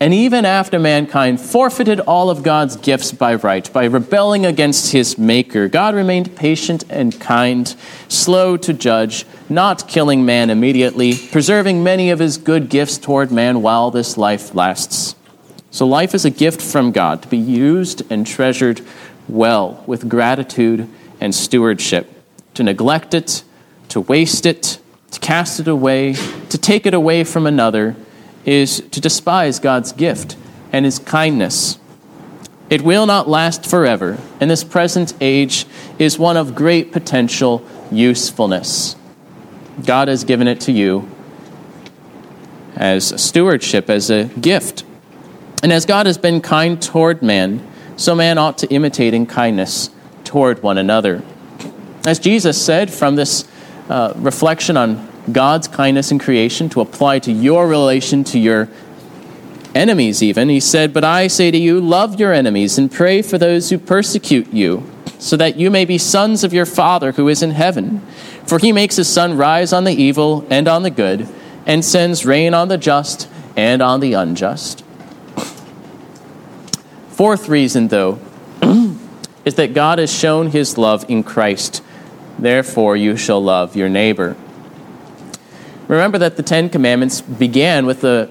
And 0.00 0.12
even 0.12 0.44
after 0.44 0.78
mankind 0.78 1.40
forfeited 1.40 2.00
all 2.00 2.28
of 2.28 2.42
God's 2.42 2.76
gifts 2.76 3.12
by 3.12 3.36
right, 3.36 3.72
by 3.72 3.84
rebelling 3.84 4.44
against 4.44 4.92
his 4.92 5.16
Maker, 5.16 5.68
God 5.68 5.94
remained 5.94 6.36
patient 6.36 6.84
and 6.90 7.18
kind, 7.18 7.74
slow 8.08 8.56
to 8.56 8.72
judge, 8.72 9.24
not 9.48 9.88
killing 9.88 10.26
man 10.26 10.50
immediately, 10.50 11.16
preserving 11.30 11.84
many 11.84 12.10
of 12.10 12.18
his 12.18 12.36
good 12.38 12.68
gifts 12.68 12.98
toward 12.98 13.30
man 13.30 13.62
while 13.62 13.90
this 13.90 14.18
life 14.18 14.54
lasts. 14.54 15.14
So, 15.70 15.86
life 15.86 16.14
is 16.14 16.24
a 16.24 16.30
gift 16.30 16.60
from 16.60 16.92
God 16.92 17.22
to 17.22 17.28
be 17.28 17.38
used 17.38 18.02
and 18.10 18.26
treasured 18.26 18.80
well 19.28 19.82
with 19.86 20.08
gratitude 20.08 20.88
and 21.24 21.34
stewardship. 21.34 22.06
To 22.52 22.62
neglect 22.62 23.14
it, 23.14 23.42
to 23.88 24.00
waste 24.00 24.44
it, 24.44 24.78
to 25.10 25.18
cast 25.18 25.58
it 25.58 25.66
away, 25.66 26.12
to 26.50 26.58
take 26.58 26.84
it 26.84 26.92
away 26.92 27.24
from 27.24 27.46
another 27.46 27.96
is 28.44 28.82
to 28.90 29.00
despise 29.00 29.58
God's 29.58 29.92
gift 29.92 30.36
and 30.70 30.84
his 30.84 30.98
kindness. 30.98 31.78
It 32.68 32.82
will 32.82 33.06
not 33.06 33.26
last 33.26 33.64
forever, 33.64 34.18
and 34.38 34.50
this 34.50 34.64
present 34.64 35.14
age 35.20 35.66
is 35.98 36.18
one 36.18 36.36
of 36.36 36.54
great 36.54 36.92
potential 36.92 37.66
usefulness. 37.90 38.94
God 39.84 40.08
has 40.08 40.24
given 40.24 40.46
it 40.46 40.60
to 40.62 40.72
you 40.72 41.08
as 42.76 43.12
a 43.12 43.18
stewardship, 43.18 43.88
as 43.88 44.10
a 44.10 44.24
gift. 44.24 44.84
And 45.62 45.72
as 45.72 45.86
God 45.86 46.04
has 46.04 46.18
been 46.18 46.42
kind 46.42 46.80
toward 46.80 47.22
man, 47.22 47.66
so 47.96 48.14
man 48.14 48.36
ought 48.36 48.58
to 48.58 48.66
imitate 48.68 49.14
in 49.14 49.24
kindness 49.24 49.88
toward 50.24 50.62
one 50.62 50.78
another. 50.78 51.22
As 52.06 52.18
Jesus 52.18 52.62
said 52.62 52.92
from 52.92 53.16
this 53.16 53.46
uh, 53.88 54.12
reflection 54.16 54.76
on 54.76 55.08
God's 55.30 55.68
kindness 55.68 56.10
in 56.10 56.18
creation 56.18 56.68
to 56.70 56.80
apply 56.80 57.18
to 57.20 57.32
your 57.32 57.66
relation 57.66 58.24
to 58.24 58.38
your 58.38 58.68
enemies, 59.74 60.22
even. 60.22 60.48
He 60.48 60.60
said, 60.60 60.92
But 60.92 61.04
I 61.04 61.26
say 61.26 61.50
to 61.50 61.58
you, 61.58 61.80
love 61.80 62.20
your 62.20 62.32
enemies 62.32 62.78
and 62.78 62.90
pray 62.90 63.22
for 63.22 63.38
those 63.38 63.70
who 63.70 63.78
persecute 63.78 64.52
you, 64.52 64.88
so 65.18 65.36
that 65.36 65.56
you 65.56 65.70
may 65.70 65.84
be 65.84 65.98
sons 65.98 66.44
of 66.44 66.52
your 66.52 66.66
Father 66.66 67.12
who 67.12 67.28
is 67.28 67.42
in 67.42 67.52
heaven. 67.52 68.00
For 68.46 68.58
he 68.58 68.72
makes 68.72 68.96
his 68.96 69.08
sun 69.08 69.36
rise 69.36 69.72
on 69.72 69.84
the 69.84 69.94
evil 69.94 70.46
and 70.50 70.68
on 70.68 70.82
the 70.82 70.90
good, 70.90 71.28
and 71.66 71.84
sends 71.84 72.26
rain 72.26 72.54
on 72.54 72.68
the 72.68 72.78
just 72.78 73.28
and 73.56 73.82
on 73.82 74.00
the 74.00 74.12
unjust. 74.12 74.84
Fourth 77.08 77.48
reason, 77.48 77.88
though, 77.88 78.18
is 79.44 79.54
that 79.56 79.74
God 79.74 79.98
has 79.98 80.12
shown 80.12 80.50
his 80.50 80.78
love 80.78 81.04
in 81.08 81.22
Christ 81.22 81.82
Therefore, 82.38 82.96
you 82.96 83.16
shall 83.16 83.42
love 83.42 83.76
your 83.76 83.88
neighbor. 83.88 84.36
Remember 85.86 86.18
that 86.18 86.36
the 86.36 86.42
Ten 86.42 86.68
Commandments 86.68 87.20
began 87.20 87.86
with 87.86 88.00
the 88.00 88.30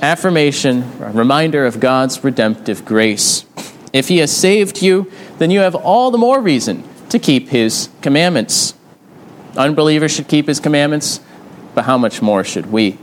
affirmation, 0.00 0.84
a 1.00 1.10
reminder 1.10 1.66
of 1.66 1.80
God's 1.80 2.22
redemptive 2.22 2.84
grace. 2.84 3.44
If 3.92 4.08
He 4.08 4.18
has 4.18 4.34
saved 4.34 4.80
you, 4.80 5.10
then 5.38 5.50
you 5.50 5.60
have 5.60 5.74
all 5.74 6.10
the 6.10 6.18
more 6.18 6.40
reason 6.40 6.84
to 7.10 7.18
keep 7.18 7.48
His 7.48 7.88
commandments. 8.00 8.74
Unbelievers 9.56 10.12
should 10.12 10.28
keep 10.28 10.46
His 10.46 10.60
commandments, 10.60 11.20
but 11.74 11.84
how 11.84 11.98
much 11.98 12.22
more 12.22 12.44
should 12.44 12.66
we? 12.66 12.96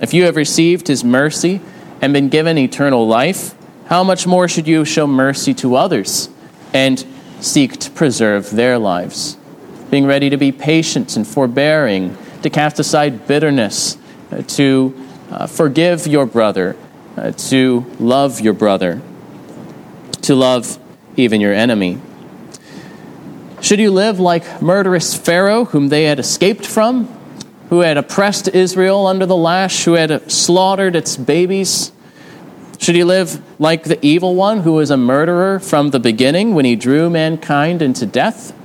If 0.00 0.14
you 0.14 0.24
have 0.24 0.36
received 0.36 0.88
His 0.88 1.04
mercy 1.04 1.60
and 2.00 2.12
been 2.12 2.30
given 2.30 2.56
eternal 2.56 3.06
life, 3.06 3.54
how 3.90 4.04
much 4.04 4.24
more 4.24 4.46
should 4.46 4.68
you 4.68 4.84
show 4.84 5.04
mercy 5.04 5.52
to 5.52 5.74
others 5.74 6.28
and 6.72 7.04
seek 7.40 7.76
to 7.76 7.90
preserve 7.90 8.48
their 8.52 8.78
lives? 8.78 9.36
Being 9.90 10.06
ready 10.06 10.30
to 10.30 10.36
be 10.36 10.52
patient 10.52 11.16
and 11.16 11.26
forbearing, 11.26 12.16
to 12.42 12.50
cast 12.50 12.78
aside 12.78 13.26
bitterness, 13.26 13.98
uh, 14.30 14.42
to 14.42 14.94
uh, 15.32 15.48
forgive 15.48 16.06
your 16.06 16.24
brother, 16.24 16.76
uh, 17.16 17.32
to 17.32 17.84
love 17.98 18.40
your 18.40 18.52
brother, 18.52 19.02
to 20.22 20.36
love 20.36 20.78
even 21.16 21.40
your 21.40 21.52
enemy. 21.52 22.00
Should 23.60 23.80
you 23.80 23.90
live 23.90 24.20
like 24.20 24.62
murderous 24.62 25.16
Pharaoh, 25.16 25.64
whom 25.64 25.88
they 25.88 26.04
had 26.04 26.20
escaped 26.20 26.64
from, 26.64 27.06
who 27.70 27.80
had 27.80 27.96
oppressed 27.96 28.46
Israel 28.46 29.08
under 29.08 29.26
the 29.26 29.36
lash, 29.36 29.84
who 29.84 29.94
had 29.94 30.30
slaughtered 30.30 30.94
its 30.94 31.16
babies? 31.16 31.90
Should 32.80 32.96
you 32.96 33.04
live 33.04 33.42
like 33.60 33.84
the 33.84 33.98
evil 34.04 34.34
one, 34.34 34.60
who 34.60 34.72
was 34.72 34.90
a 34.90 34.96
murderer 34.96 35.60
from 35.60 35.90
the 35.90 36.00
beginning 36.00 36.54
when 36.54 36.64
he 36.64 36.76
drew 36.76 37.10
mankind 37.10 37.82
into 37.82 38.06
death? 38.06 38.56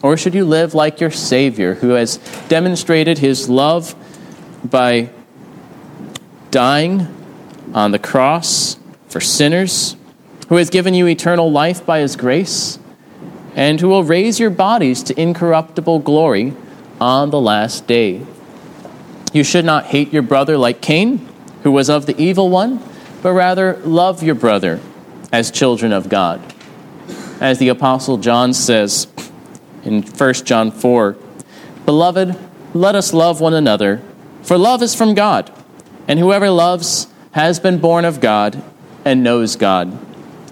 Or 0.00 0.16
should 0.16 0.32
you 0.32 0.44
live 0.44 0.74
like 0.74 1.00
your 1.00 1.10
Savior, 1.10 1.74
who 1.74 1.90
has 1.90 2.18
demonstrated 2.48 3.18
his 3.18 3.48
love 3.48 3.96
by 4.64 5.10
dying 6.52 7.08
on 7.74 7.90
the 7.90 7.98
cross 7.98 8.76
for 9.08 9.20
sinners, 9.20 9.96
who 10.48 10.54
has 10.54 10.70
given 10.70 10.94
you 10.94 11.08
eternal 11.08 11.50
life 11.50 11.84
by 11.84 11.98
his 11.98 12.14
grace, 12.14 12.78
and 13.56 13.80
who 13.80 13.88
will 13.88 14.04
raise 14.04 14.38
your 14.38 14.50
bodies 14.50 15.02
to 15.02 15.20
incorruptible 15.20 15.98
glory 15.98 16.52
on 17.00 17.30
the 17.30 17.40
last 17.40 17.88
day. 17.88 18.24
You 19.32 19.42
should 19.42 19.64
not 19.64 19.86
hate 19.86 20.12
your 20.12 20.22
brother 20.22 20.56
like 20.56 20.80
Cain, 20.80 21.26
who 21.64 21.72
was 21.72 21.90
of 21.90 22.06
the 22.06 22.16
evil 22.22 22.50
one, 22.50 22.80
but 23.28 23.34
rather 23.34 23.76
love 23.84 24.22
your 24.22 24.34
brother 24.34 24.80
as 25.30 25.50
children 25.50 25.92
of 25.92 26.08
God. 26.08 26.40
As 27.42 27.58
the 27.58 27.68
Apostle 27.68 28.16
John 28.16 28.54
says 28.54 29.06
in 29.84 30.02
1 30.02 30.34
John 30.46 30.70
4 30.70 31.14
Beloved, 31.84 32.38
let 32.72 32.94
us 32.94 33.12
love 33.12 33.42
one 33.42 33.52
another, 33.52 34.00
for 34.40 34.56
love 34.56 34.82
is 34.82 34.94
from 34.94 35.12
God. 35.12 35.52
And 36.06 36.18
whoever 36.18 36.48
loves 36.48 37.06
has 37.32 37.60
been 37.60 37.76
born 37.76 38.06
of 38.06 38.22
God 38.22 38.64
and 39.04 39.22
knows 39.22 39.56
God. 39.56 39.92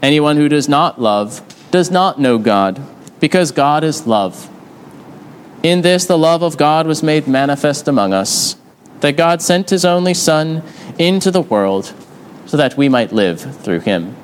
Anyone 0.03 0.37
who 0.37 0.51
does 0.51 0.69
not 0.69 1.01
love 1.01 1.41
does 1.71 1.91
not 1.91 2.21
know 2.21 2.37
God, 2.37 2.79
because 3.21 3.53
God 3.53 3.85
is 3.85 4.07
love. 4.07 4.51
In 5.63 5.81
this, 5.81 6.05
the 6.05 6.19
love 6.19 6.43
of 6.43 6.59
God 6.59 6.87
was 6.87 7.03
made 7.03 7.27
manifest 7.27 7.89
among 7.89 8.13
us, 8.13 8.57
that 9.01 9.17
God 9.17 9.41
sent 9.41 9.71
his 9.71 9.87
only 9.87 10.13
Son 10.13 10.63
into 10.99 11.31
the 11.31 11.41
world 11.41 11.95
so 12.47 12.57
that 12.57 12.77
we 12.77 12.89
might 12.89 13.13
live 13.13 13.41
through 13.63 13.81
him. 13.81 14.17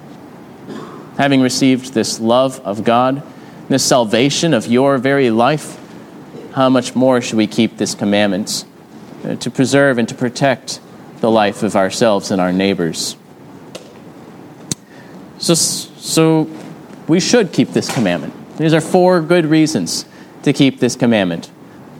Having 1.18 1.42
received 1.42 1.92
this 1.92 2.20
love 2.20 2.60
of 2.60 2.84
God, 2.84 3.22
this 3.68 3.84
salvation 3.84 4.54
of 4.54 4.66
your 4.66 4.98
very 4.98 5.30
life, 5.30 5.78
how 6.54 6.68
much 6.68 6.94
more 6.94 7.20
should 7.20 7.36
we 7.36 7.46
keep 7.46 7.76
this 7.76 7.94
commandment 7.94 8.64
uh, 9.24 9.36
to 9.36 9.50
preserve 9.50 9.98
and 9.98 10.08
to 10.08 10.14
protect 10.14 10.80
the 11.20 11.30
life 11.30 11.62
of 11.62 11.76
ourselves 11.76 12.30
and 12.30 12.40
our 12.40 12.52
neighbors. 12.52 13.16
So, 15.38 15.54
so 15.54 16.50
we 17.06 17.20
should 17.20 17.52
keep 17.52 17.70
this 17.70 17.92
commandment. 17.92 18.34
These 18.58 18.74
are 18.74 18.80
four 18.80 19.20
good 19.20 19.46
reasons 19.46 20.04
to 20.42 20.52
keep 20.52 20.80
this 20.80 20.96
commandment. 20.96 21.50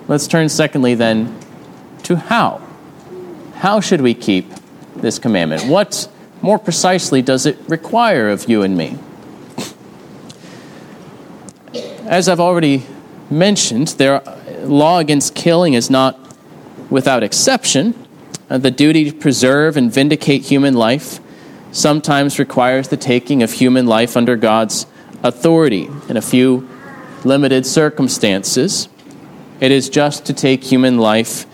Let's 0.09 0.27
turn, 0.27 0.49
secondly, 0.49 0.94
then, 0.96 1.38
to 2.03 2.16
how. 2.16 2.61
How 3.55 3.81
should 3.81 4.01
we 4.01 4.14
keep 4.14 4.53
this 4.96 5.20
commandment? 5.20 5.66
What, 5.66 6.09
more 6.42 6.59
precisely, 6.59 7.22
does 7.22 7.46
it 7.46 7.57
require 7.68 8.28
of 8.28 8.48
you 8.48 8.62
and 8.62 8.76
me? 8.76 8.98
As 12.05 12.28
I've 12.28 12.40
already 12.40 12.85
mentioned, 13.31 13.88
their 13.88 14.22
law 14.64 14.98
against 14.98 15.35
killing 15.35 15.74
is 15.74 15.88
not 15.88 16.18
without 16.90 17.22
exception. 17.22 17.94
Uh, 18.50 18.59
the 18.59 18.70
duty 18.70 19.11
to 19.11 19.16
preserve 19.16 19.76
and 19.76 19.90
vindicate 19.90 20.42
human 20.42 20.74
life 20.74 21.20
sometimes 21.70 22.38
requires 22.38 22.88
the 22.88 22.96
taking 22.96 23.42
of 23.42 23.52
human 23.52 23.87
life 23.87 24.16
under 24.16 24.37
God's 24.37 24.87
authority. 25.22 25.88
In 26.09 26.16
a 26.16 26.22
few 26.22 26.68
limited 27.24 27.64
circumstances, 27.64 28.88
it 29.61 29.70
is 29.70 29.88
just 29.88 30.26
to 30.26 30.35
take 30.35 30.64
human 30.64 30.98
life 30.98 31.46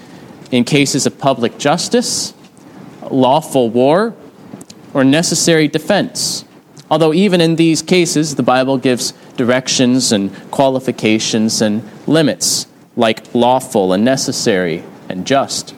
in 0.50 0.64
cases 0.64 1.06
of 1.06 1.18
public 1.18 1.58
justice, 1.58 2.32
lawful 3.10 3.68
war, 3.70 4.16
or 4.94 5.04
necessary 5.04 5.68
defense. 5.68 6.44
Although, 6.90 7.12
even 7.12 7.40
in 7.40 7.56
these 7.56 7.82
cases, 7.82 8.36
the 8.36 8.42
Bible 8.42 8.78
gives 8.78 9.12
directions 9.36 10.10
and 10.10 10.34
qualifications 10.50 11.60
and 11.60 11.82
limits, 12.06 12.66
like 12.96 13.34
lawful 13.34 13.92
and 13.92 14.04
necessary 14.04 14.82
and 15.08 15.26
just. 15.26 15.74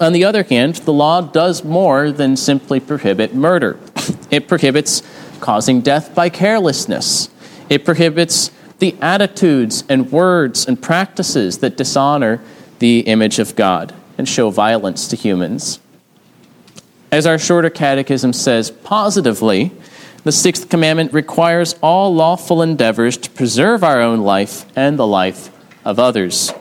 On 0.00 0.12
the 0.12 0.24
other 0.24 0.44
hand, 0.44 0.76
the 0.76 0.92
law 0.92 1.20
does 1.20 1.64
more 1.64 2.10
than 2.10 2.36
simply 2.36 2.80
prohibit 2.80 3.34
murder. 3.34 3.78
It 4.30 4.48
prohibits 4.48 5.02
causing 5.40 5.80
death 5.80 6.14
by 6.14 6.30
carelessness. 6.30 7.28
It 7.68 7.84
prohibits 7.84 8.50
the 8.78 8.96
attitudes 9.02 9.84
and 9.88 10.10
words 10.10 10.66
and 10.66 10.80
practices 10.80 11.58
that 11.58 11.76
dishonor 11.76 12.40
the 12.78 13.00
image 13.00 13.38
of 13.38 13.56
God 13.56 13.94
and 14.16 14.28
show 14.28 14.50
violence 14.50 15.06
to 15.08 15.16
humans. 15.16 15.80
As 17.12 17.26
our 17.26 17.38
shorter 17.38 17.70
catechism 17.70 18.32
says 18.32 18.70
positively, 18.70 19.72
the 20.22 20.32
sixth 20.32 20.68
commandment 20.68 21.12
requires 21.12 21.74
all 21.82 22.14
lawful 22.14 22.62
endeavors 22.62 23.16
to 23.16 23.30
preserve 23.30 23.82
our 23.82 24.00
own 24.00 24.20
life 24.20 24.64
and 24.76 24.98
the 24.98 25.06
life 25.06 25.50
of 25.84 25.98
others. 25.98 26.52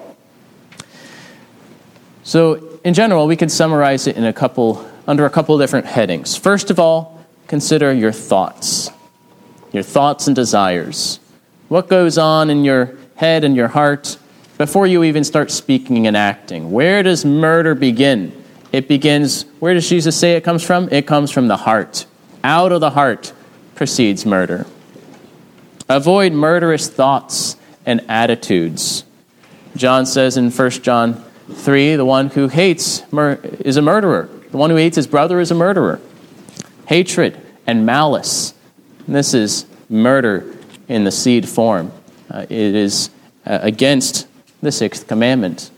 So, 2.23 2.79
in 2.83 2.93
general, 2.93 3.27
we 3.27 3.35
can 3.35 3.49
summarize 3.49 4.07
it 4.07 4.15
in 4.15 4.23
a 4.23 4.33
couple, 4.33 4.87
under 5.07 5.25
a 5.25 5.29
couple 5.29 5.57
different 5.57 5.85
headings. 5.85 6.35
First 6.35 6.71
of 6.71 6.79
all, 6.79 7.19
consider 7.47 7.91
your 7.91 8.11
thoughts, 8.11 8.89
your 9.71 9.83
thoughts 9.83 10.27
and 10.27 10.35
desires. 10.35 11.19
What 11.67 11.89
goes 11.89 12.17
on 12.17 12.49
in 12.49 12.63
your 12.63 12.97
head 13.15 13.43
and 13.43 13.55
your 13.55 13.67
heart 13.67 14.17
before 14.57 14.87
you 14.87 15.03
even 15.03 15.23
start 15.23 15.51
speaking 15.51 16.07
and 16.07 16.15
acting? 16.15 16.71
Where 16.71 17.03
does 17.03 17.25
murder 17.25 17.75
begin? 17.75 18.31
It 18.71 18.87
begins, 18.87 19.43
where 19.59 19.73
does 19.73 19.89
Jesus 19.89 20.15
say 20.15 20.33
it 20.33 20.43
comes 20.43 20.63
from? 20.63 20.89
It 20.91 21.07
comes 21.07 21.31
from 21.31 21.47
the 21.47 21.57
heart. 21.57 22.05
Out 22.43 22.71
of 22.71 22.81
the 22.81 22.91
heart 22.91 23.33
proceeds 23.75 24.25
murder. 24.25 24.65
Avoid 25.87 26.33
murderous 26.33 26.87
thoughts 26.87 27.57
and 27.85 28.01
attitudes. 28.07 29.03
John 29.75 30.05
says 30.05 30.37
in 30.37 30.51
1 30.51 30.69
John 30.69 31.25
Three, 31.51 31.95
the 31.95 32.05
one 32.05 32.29
who 32.29 32.47
hates 32.47 33.01
mur- 33.11 33.39
is 33.59 33.75
a 33.77 33.81
murderer. 33.81 34.29
The 34.51 34.57
one 34.57 34.69
who 34.69 34.75
hates 34.75 34.95
his 34.95 35.07
brother 35.07 35.39
is 35.39 35.49
a 35.49 35.55
murderer. 35.55 35.99
Hatred 36.85 37.39
and 37.65 37.85
malice. 37.85 38.53
And 39.07 39.15
this 39.15 39.33
is 39.33 39.65
murder 39.89 40.55
in 40.87 41.03
the 41.03 41.11
seed 41.11 41.49
form. 41.49 41.91
Uh, 42.29 42.45
it 42.49 42.75
is 42.75 43.09
uh, 43.45 43.59
against 43.61 44.27
the 44.61 44.71
sixth 44.71 45.07
commandment. 45.07 45.71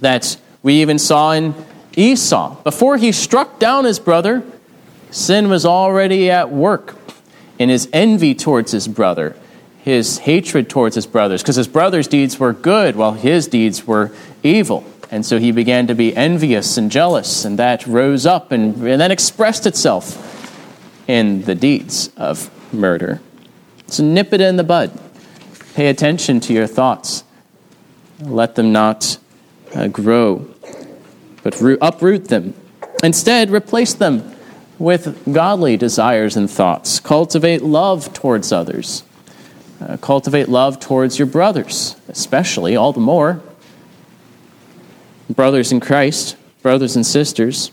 That 0.00 0.36
we 0.62 0.82
even 0.82 0.98
saw 0.98 1.32
in 1.32 1.54
Esau. 1.96 2.62
Before 2.62 2.98
he 2.98 3.10
struck 3.10 3.58
down 3.58 3.84
his 3.84 3.98
brother, 3.98 4.44
sin 5.10 5.48
was 5.48 5.64
already 5.64 6.30
at 6.30 6.50
work 6.50 6.96
in 7.58 7.68
his 7.68 7.88
envy 7.92 8.34
towards 8.34 8.72
his 8.72 8.86
brother 8.86 9.34
his 9.86 10.18
hatred 10.18 10.68
towards 10.68 10.96
his 10.96 11.06
brothers, 11.06 11.42
because 11.42 11.54
his 11.54 11.68
brothers' 11.68 12.08
deeds 12.08 12.40
were 12.40 12.52
good 12.52 12.96
while 12.96 13.12
his 13.12 13.46
deeds 13.46 13.86
were 13.86 14.10
evil. 14.42 14.84
And 15.12 15.24
so 15.24 15.38
he 15.38 15.52
began 15.52 15.86
to 15.86 15.94
be 15.94 16.14
envious 16.16 16.76
and 16.76 16.90
jealous, 16.90 17.44
and 17.44 17.56
that 17.60 17.86
rose 17.86 18.26
up 18.26 18.50
and, 18.50 18.74
and 18.84 19.00
then 19.00 19.12
expressed 19.12 19.64
itself 19.64 20.34
in 21.06 21.42
the 21.42 21.54
deeds 21.54 22.10
of 22.16 22.50
murder. 22.74 23.20
So 23.86 24.02
nip 24.02 24.32
it 24.32 24.40
in 24.40 24.56
the 24.56 24.64
bud. 24.64 24.90
Pay 25.74 25.86
attention 25.86 26.40
to 26.40 26.52
your 26.52 26.66
thoughts. 26.66 27.22
Let 28.18 28.56
them 28.56 28.72
not 28.72 29.18
uh, 29.72 29.86
grow, 29.86 30.48
but 31.46 31.60
root, 31.60 31.78
uproot 31.80 32.26
them. 32.26 32.54
Instead, 33.04 33.52
replace 33.52 33.94
them 33.94 34.34
with 34.80 35.32
godly 35.32 35.76
desires 35.76 36.36
and 36.36 36.50
thoughts. 36.50 36.98
Cultivate 36.98 37.62
love 37.62 38.12
towards 38.12 38.50
others 38.50 39.04
Uh, 39.80 39.96
cultivate 39.98 40.48
love 40.48 40.80
towards 40.80 41.18
your 41.18 41.26
brothers, 41.26 41.94
especially, 42.08 42.74
all 42.74 42.92
the 42.92 43.00
more. 43.00 43.40
Brothers 45.30 45.70
in 45.70 45.80
Christ, 45.80 46.36
brothers 46.62 46.96
and 46.96 47.06
sisters. 47.06 47.70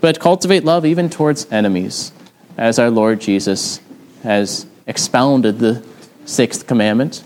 But 0.00 0.18
cultivate 0.18 0.64
love 0.64 0.84
even 0.84 1.08
towards 1.08 1.46
enemies, 1.50 2.12
as 2.58 2.78
our 2.78 2.90
Lord 2.90 3.20
Jesus 3.20 3.80
has 4.22 4.66
expounded 4.86 5.60
the 5.60 5.82
sixth 6.26 6.66
commandment. 6.66 7.22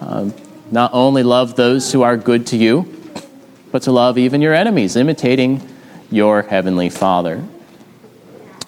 Um, 0.00 0.32
not 0.70 0.92
only 0.92 1.24
love 1.24 1.56
those 1.56 1.90
who 1.90 2.02
are 2.02 2.16
good 2.16 2.46
to 2.48 2.56
you, 2.56 2.99
but 3.72 3.82
to 3.82 3.92
love 3.92 4.18
even 4.18 4.40
your 4.40 4.54
enemies, 4.54 4.96
imitating 4.96 5.66
your 6.10 6.42
heavenly 6.42 6.90
Father. 6.90 7.44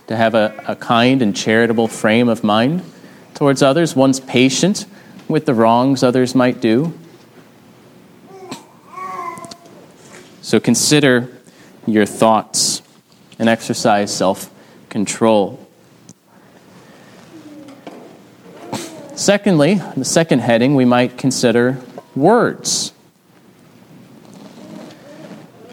To 0.08 0.16
have 0.16 0.34
a, 0.34 0.62
a 0.66 0.76
kind 0.76 1.22
and 1.22 1.34
charitable 1.34 1.88
frame 1.88 2.28
of 2.28 2.44
mind 2.44 2.82
towards 3.34 3.62
others, 3.62 3.96
one's 3.96 4.20
patient 4.20 4.86
with 5.28 5.46
the 5.46 5.54
wrongs 5.54 6.02
others 6.02 6.34
might 6.34 6.60
do. 6.60 6.92
So 10.42 10.60
consider 10.60 11.28
your 11.86 12.04
thoughts 12.04 12.82
and 13.38 13.48
exercise 13.48 14.14
self 14.14 14.50
control. 14.88 15.66
Secondly, 19.14 19.74
the 19.96 20.04
second 20.04 20.40
heading, 20.40 20.74
we 20.74 20.84
might 20.84 21.16
consider 21.16 21.80
words. 22.16 22.92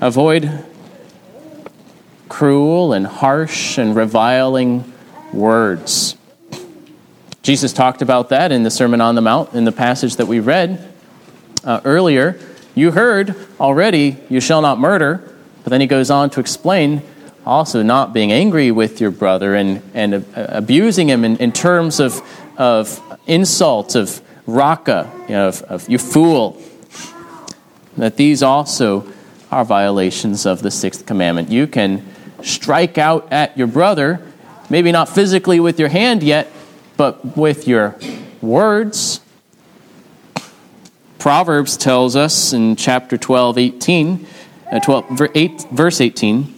Avoid 0.02 0.66
cruel 2.30 2.94
and 2.94 3.06
harsh 3.06 3.78
and 3.78 3.94
reviling 3.94 4.94
words. 5.34 6.16
Jesus 7.42 7.74
talked 7.74 8.02
about 8.02 8.30
that 8.30 8.54
in 8.54 8.64
the 8.64 8.72
Sermon 8.72 9.02
on 9.02 9.16
the 9.16 9.22
Mount, 9.22 9.54
in 9.54 9.66
the 9.66 9.74
passage 9.74 10.16
that 10.16 10.28
we 10.28 10.40
read 10.40 10.90
uh, 11.66 11.82
earlier. 11.84 12.40
You 12.76 12.92
heard 12.92 13.36
already, 13.60 14.16
you 14.30 14.40
shall 14.40 14.62
not 14.62 14.80
murder, 14.80 15.22
but 15.64 15.72
then 15.72 15.82
he 15.82 15.88
goes 15.88 16.10
on 16.10 16.30
to 16.30 16.40
explain 16.40 17.02
also 17.46 17.84
not 17.84 18.14
being 18.14 18.32
angry 18.32 18.72
with 18.72 19.02
your 19.02 19.12
brother 19.12 19.54
and, 19.54 19.82
and 19.94 20.14
uh, 20.14 20.22
abusing 20.34 21.10
him 21.10 21.26
in, 21.26 21.36
in 21.38 21.52
terms 21.52 22.00
of, 22.00 22.22
of 22.58 23.02
insult, 23.28 23.96
of 23.96 24.22
raka, 24.46 25.12
you 25.24 25.34
know, 25.34 25.50
of, 25.50 25.62
of 25.64 25.90
you 25.90 25.98
fool. 25.98 26.62
That 27.98 28.16
these 28.16 28.42
also 28.42 29.06
are 29.52 29.66
violations 29.66 30.46
of 30.46 30.62
the 30.62 30.72
sixth 30.72 31.06
commandment. 31.06 31.50
You 31.50 31.68
can 31.68 32.06
strike 32.44 32.98
out 32.98 33.32
at 33.32 33.58
your 33.58 33.68
brother, 33.68 34.22
maybe 34.70 34.92
not 34.92 35.10
physically 35.10 35.60
with 35.60 35.80
your 35.80 35.90
hand 35.90 36.24
yet, 36.24 36.52
but 36.98 37.38
with 37.38 37.68
your 37.68 37.96
words. 38.42 39.22
Proverbs 41.18 41.76
tells 41.76 42.16
us 42.16 42.54
in 42.54 42.76
chapter 42.76 43.18
12, 43.18 43.58
18, 43.58 44.28
uh, 44.72 44.80
12, 44.80 45.22
8, 45.36 45.62
verse 45.72 46.00
18, 46.00 46.56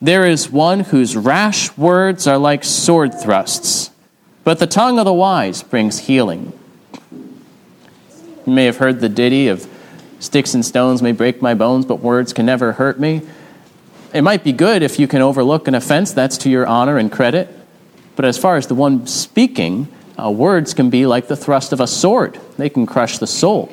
there 0.00 0.26
is 0.26 0.50
one 0.50 0.80
whose 0.80 1.16
rash 1.16 1.76
words 1.76 2.26
are 2.26 2.38
like 2.38 2.64
sword 2.64 3.12
thrusts, 3.20 3.90
but 4.44 4.58
the 4.58 4.66
tongue 4.66 4.98
of 4.98 5.04
the 5.04 5.12
wise 5.12 5.62
brings 5.62 6.00
healing. 6.00 6.52
You 8.46 8.52
may 8.52 8.64
have 8.64 8.78
heard 8.78 9.00
the 9.00 9.08
ditty 9.08 9.48
of 9.48 9.68
Sticks 10.20 10.54
and 10.54 10.64
stones 10.64 11.02
may 11.02 11.12
break 11.12 11.42
my 11.42 11.54
bones, 11.54 11.86
but 11.86 11.96
words 11.96 12.32
can 12.32 12.46
never 12.46 12.72
hurt 12.72 13.00
me. 13.00 13.22
It 14.12 14.22
might 14.22 14.44
be 14.44 14.52
good 14.52 14.82
if 14.82 14.98
you 14.98 15.08
can 15.08 15.22
overlook 15.22 15.66
an 15.66 15.74
offense, 15.74 16.12
that's 16.12 16.36
to 16.38 16.50
your 16.50 16.66
honor 16.66 16.98
and 16.98 17.10
credit. 17.10 17.48
But 18.16 18.26
as 18.26 18.36
far 18.36 18.56
as 18.56 18.66
the 18.66 18.74
one 18.74 19.06
speaking, 19.06 19.88
uh, 20.18 20.30
words 20.30 20.74
can 20.74 20.90
be 20.90 21.06
like 21.06 21.28
the 21.28 21.36
thrust 21.36 21.72
of 21.72 21.80
a 21.80 21.86
sword, 21.86 22.38
they 22.58 22.68
can 22.68 22.84
crush 22.86 23.18
the 23.18 23.26
soul. 23.26 23.72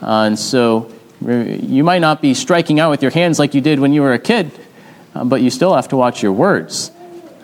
Uh, 0.00 0.24
and 0.26 0.38
so 0.38 0.92
you 1.20 1.84
might 1.84 2.00
not 2.00 2.22
be 2.22 2.34
striking 2.34 2.80
out 2.80 2.90
with 2.90 3.02
your 3.02 3.10
hands 3.10 3.38
like 3.38 3.54
you 3.54 3.60
did 3.60 3.80
when 3.80 3.92
you 3.92 4.02
were 4.02 4.12
a 4.12 4.18
kid, 4.18 4.50
uh, 5.14 5.24
but 5.24 5.40
you 5.40 5.50
still 5.50 5.74
have 5.74 5.88
to 5.88 5.96
watch 5.96 6.22
your 6.22 6.32
words 6.32 6.92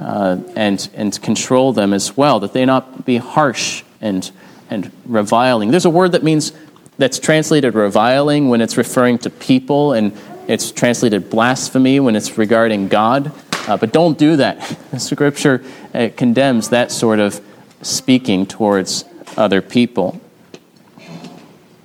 uh, 0.01 0.39
and, 0.55 0.89
and 0.95 1.21
control 1.23 1.73
them 1.73 1.93
as 1.93 2.17
well, 2.17 2.41
that 2.41 2.53
they 2.53 2.65
not 2.65 3.05
be 3.05 3.17
harsh 3.17 3.83
and, 4.01 4.31
and 4.71 4.93
reviling. 5.07 5.71
There's 5.71 5.85
a 5.85 5.91
word 5.91 6.13
that 6.13 6.23
means 6.23 6.53
that's 6.99 7.19
translated 7.19 7.75
reviling 7.75 8.49
when 8.49 8.61
it's 8.61 8.77
referring 8.77 9.19
to 9.19 9.31
people, 9.31 9.93
and 9.93 10.13
it's 10.47 10.71
translated 10.73 11.31
blasphemy 11.31 12.01
when 12.01 12.17
it's 12.17 12.37
regarding 12.37 12.89
God. 12.89 13.33
Uh, 13.69 13.77
but 13.77 13.93
don't 13.93 14.19
do 14.19 14.37
that. 14.37 14.61
Scripture 14.99 15.63
uh, 15.95 16.09
condemns 16.17 16.71
that 16.71 16.91
sort 16.91 17.21
of 17.21 17.41
speaking 17.83 18.47
towards 18.47 19.05
other 19.37 19.63
people. 19.63 20.21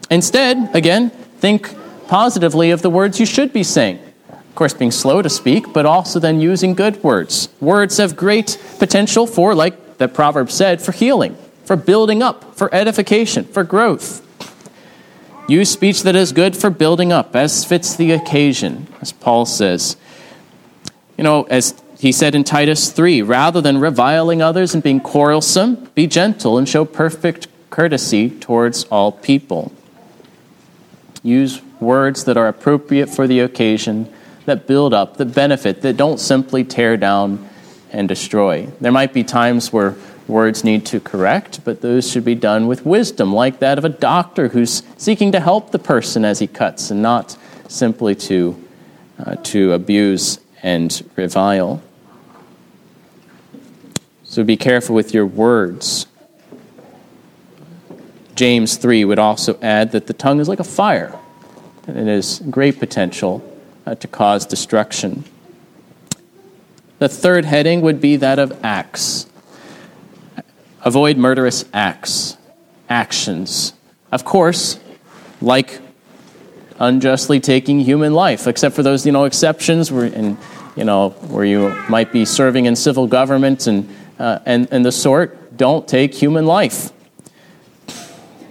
Instead, 0.10 0.76
again, 0.76 1.10
think 1.10 1.76
positively 2.08 2.72
of 2.72 2.82
the 2.82 2.90
words 2.90 3.20
you 3.20 3.26
should 3.26 3.54
be 3.54 3.64
saying. 3.64 4.00
Of 4.30 4.56
course, 4.56 4.74
being 4.74 4.92
slow 4.92 5.22
to 5.22 5.30
speak, 5.30 5.74
but 5.74 5.86
also 5.86 6.20
then 6.20 6.40
using 6.40 6.74
good 6.74 7.04
words. 7.04 7.50
Words 7.60 7.98
have 7.98 8.16
great 8.16 8.58
potential 8.78 9.26
for, 9.26 9.56
like 9.56 9.98
the 9.98 10.08
proverb 10.08 10.52
said, 10.52 10.82
for 10.82 10.92
healing, 10.92 11.36
for 11.66 11.76
building 11.76 12.22
up, 12.22 12.56
for 12.56 12.74
edification, 12.74 13.46
for 13.46 13.64
growth. 13.64 14.22
Use 15.48 15.70
speech 15.70 16.04
that 16.04 16.16
is 16.16 16.32
good 16.32 16.56
for 16.56 16.70
building 16.70 17.12
up, 17.12 17.36
as 17.36 17.66
fits 17.66 17.96
the 17.96 18.12
occasion, 18.12 18.88
as 19.02 19.12
Paul 19.12 19.46
says. 19.46 19.98
You 21.18 21.24
know, 21.24 21.44
as 21.44 21.82
he 22.00 22.12
said 22.12 22.34
in 22.36 22.44
Titus 22.44 22.92
3 22.92 23.22
rather 23.22 23.62
than 23.62 23.78
reviling 23.78 24.42
others 24.42 24.74
and 24.74 24.82
being 24.82 25.00
quarrelsome, 25.00 25.90
be 25.96 26.08
gentle 26.08 26.58
and 26.58 26.68
show 26.68 26.86
perfect 26.86 27.48
courtesy 27.70 28.30
towards 28.30 28.86
all 28.86 29.12
people. 29.12 29.72
Use 31.24 31.62
words 31.80 32.26
that 32.26 32.38
are 32.38 32.48
appropriate 32.48 33.08
for 33.08 33.28
the 33.28 33.40
occasion, 33.40 34.12
that 34.46 34.68
build 34.68 34.94
up, 34.94 35.18
that 35.18 35.34
benefit, 35.34 35.82
that 35.82 35.98
don't 35.98 36.20
simply 36.20 36.64
tear 36.64 36.98
down 36.98 37.50
and 37.92 38.08
destroy. 38.08 38.66
There 38.82 38.92
might 38.92 39.14
be 39.14 39.24
times 39.24 39.72
where 39.72 39.96
words 40.28 40.64
need 40.64 40.86
to 40.88 41.00
correct, 41.00 41.62
but 41.64 41.82
those 41.82 42.10
should 42.10 42.26
be 42.26 42.36
done 42.36 42.68
with 42.68 42.86
wisdom, 42.86 43.34
like 43.34 43.60
that 43.60 43.78
of 43.78 43.86
a 43.86 43.90
doctor 43.90 44.50
who's 44.50 44.84
seeking 44.98 45.32
to 45.32 45.40
help 45.40 45.72
the 45.72 45.80
person 45.80 46.24
as 46.26 46.40
he 46.40 46.48
cuts 46.48 46.92
and 46.92 47.02
not 47.02 47.38
simply 47.68 48.16
to, 48.16 48.62
uh, 49.20 49.36
to 49.44 49.74
abuse 49.74 50.40
and 50.62 51.10
revile. 51.16 51.82
So 54.24 54.44
be 54.44 54.58
careful 54.58 54.96
with 54.96 55.14
your 55.14 55.26
words. 55.26 56.08
James 58.36 58.78
3 58.78 59.06
would 59.06 59.20
also 59.20 59.60
add 59.62 59.92
that 59.92 60.08
the 60.08 60.14
tongue 60.14 60.40
is 60.40 60.50
like 60.50 60.60
a 60.60 60.64
fire, 60.64 61.14
and 61.86 62.10
it 62.10 62.12
has 62.12 62.40
great 62.50 62.80
potential 62.80 63.44
uh, 63.86 63.96
to 63.96 64.08
cause 64.08 64.46
destruction. 64.46 65.24
The 67.00 67.10
third 67.10 67.46
heading 67.46 67.82
would 67.82 68.00
be 68.02 68.16
that 68.16 68.40
of 68.40 68.58
acts. 68.64 69.28
Avoid 70.86 71.18
murderous 71.18 71.64
acts, 71.74 72.38
actions. 72.90 73.74
Of 74.12 74.26
course, 74.26 74.80
like 75.42 75.80
unjustly 76.80 77.40
taking 77.40 77.80
human 77.80 78.14
life, 78.14 78.48
except 78.48 78.76
for 78.76 78.84
those 78.84 79.06
you 79.06 79.12
know 79.12 79.24
exceptions 79.24 79.92
where 79.92 80.06
in 80.06 80.38
you 80.76 80.84
know 80.84 81.10
where 81.30 81.46
you 81.46 81.70
might 81.88 82.12
be 82.12 82.26
serving 82.26 82.66
in 82.66 82.76
civil 82.76 83.08
government 83.08 83.68
and 83.68 83.90
uh, 84.20 84.40
and 84.46 84.68
and 84.72 84.86
the 84.86 84.92
sort. 84.92 85.56
Don't 85.56 85.88
take 85.88 86.14
human 86.14 86.46
life. 86.46 86.92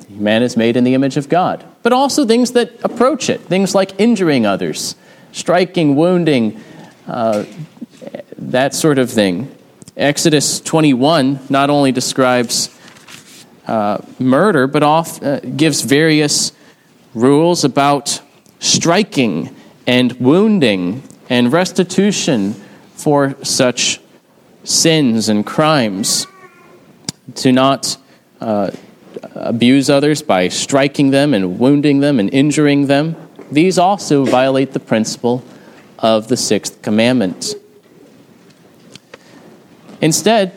Man 0.08 0.42
is 0.42 0.56
made 0.56 0.76
in 0.76 0.84
the 0.84 0.94
image 0.94 1.16
of 1.16 1.28
God, 1.28 1.64
but 1.82 1.92
also 1.92 2.24
things 2.24 2.52
that 2.52 2.72
approach 2.84 3.28
it, 3.28 3.40
things 3.40 3.74
like 3.74 3.98
injuring 3.98 4.46
others, 4.46 4.94
striking, 5.32 5.96
wounding, 5.96 6.62
uh, 7.06 7.44
that 8.38 8.74
sort 8.74 8.98
of 8.98 9.10
thing. 9.10 9.54
Exodus 9.96 10.60
21 10.60 11.40
not 11.50 11.68
only 11.68 11.92
describes 11.92 12.70
uh, 13.66 13.98
murder, 14.18 14.66
but 14.66 14.82
off, 14.82 15.22
uh, 15.22 15.40
gives 15.40 15.82
various 15.82 16.52
rules 17.14 17.62
about 17.62 18.20
striking 18.58 19.54
and 19.86 20.12
wounding 20.12 21.02
and 21.28 21.52
restitution 21.52 22.54
for 22.94 23.36
such 23.42 24.00
sins 24.64 25.28
and 25.28 25.44
crimes. 25.44 26.26
To 27.36 27.52
not 27.52 27.96
uh, 28.40 28.72
abuse 29.34 29.88
others 29.88 30.22
by 30.22 30.48
striking 30.48 31.10
them 31.10 31.34
and 31.34 31.58
wounding 31.58 32.00
them 32.00 32.18
and 32.18 32.32
injuring 32.32 32.86
them. 32.86 33.16
These 33.50 33.78
also 33.78 34.24
violate 34.24 34.72
the 34.72 34.80
principle 34.80 35.44
of 35.98 36.28
the 36.28 36.36
sixth 36.36 36.82
commandment. 36.82 37.54
Instead, 40.02 40.52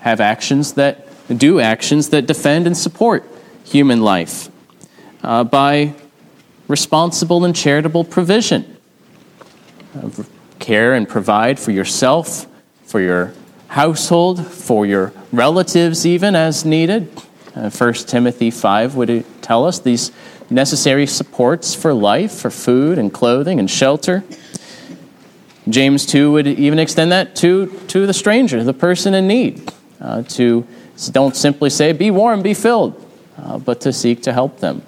have 0.00 0.20
actions 0.20 0.74
that 0.74 1.06
do 1.28 1.60
actions 1.60 2.10
that 2.10 2.26
defend 2.26 2.66
and 2.66 2.76
support 2.76 3.24
human 3.64 4.02
life 4.02 4.50
uh, 5.22 5.42
by 5.44 5.94
responsible 6.68 7.44
and 7.44 7.56
charitable 7.56 8.04
provision. 8.04 8.76
Uh, 9.96 10.10
care 10.58 10.92
and 10.92 11.08
provide 11.08 11.58
for 11.58 11.70
yourself, 11.70 12.46
for 12.84 13.00
your 13.00 13.32
household, 13.68 14.46
for 14.46 14.84
your 14.84 15.12
relatives, 15.32 16.04
even 16.04 16.34
as 16.34 16.64
needed. 16.64 17.08
Uh, 17.54 17.70
1 17.70 17.94
Timothy 17.94 18.50
5 18.50 18.96
would 18.96 19.24
tell 19.40 19.64
us 19.64 19.78
these 19.78 20.10
necessary 20.50 21.06
supports 21.06 21.74
for 21.74 21.94
life, 21.94 22.32
for 22.32 22.50
food 22.50 22.98
and 22.98 23.12
clothing 23.12 23.58
and 23.58 23.70
shelter. 23.70 24.24
James 25.68 26.04
2 26.06 26.32
would 26.32 26.46
even 26.46 26.78
extend 26.78 27.12
that 27.12 27.34
to, 27.36 27.66
to 27.88 28.06
the 28.06 28.12
stranger, 28.12 28.62
the 28.62 28.74
person 28.74 29.14
in 29.14 29.26
need, 29.26 29.72
uh, 30.00 30.22
to 30.22 30.66
don't 31.10 31.34
simply 31.34 31.70
say, 31.70 31.92
be 31.92 32.10
warm, 32.10 32.42
be 32.42 32.54
filled, 32.54 33.00
uh, 33.38 33.58
but 33.58 33.80
to 33.80 33.92
seek 33.92 34.22
to 34.22 34.32
help 34.32 34.60
them. 34.60 34.82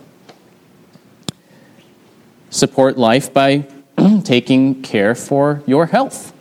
Support 2.51 2.99
life 2.99 3.33
by 3.33 3.67
taking 4.25 4.83
care 4.83 5.15
for 5.15 5.63
your 5.67 5.87
health, 5.87 6.33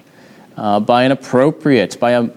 uh, 0.57 0.79
by 0.79 1.03
an 1.03 1.11
appropriate, 1.11 1.99
by 1.99 2.11
a 2.11 2.29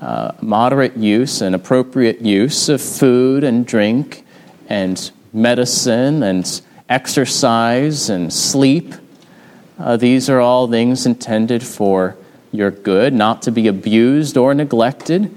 uh, 0.00 0.32
moderate 0.42 0.96
use 0.96 1.40
and 1.40 1.54
appropriate 1.54 2.20
use 2.20 2.68
of 2.68 2.82
food 2.82 3.42
and 3.42 3.66
drink 3.66 4.24
and 4.68 5.10
medicine 5.32 6.22
and 6.22 6.60
exercise 6.88 8.10
and 8.10 8.32
sleep. 8.32 8.94
Uh, 9.78 9.96
these 9.96 10.30
are 10.30 10.40
all 10.40 10.68
things 10.68 11.04
intended 11.06 11.62
for 11.62 12.16
your 12.52 12.70
good, 12.70 13.12
not 13.12 13.42
to 13.42 13.50
be 13.50 13.66
abused 13.66 14.36
or 14.36 14.54
neglected. 14.54 15.34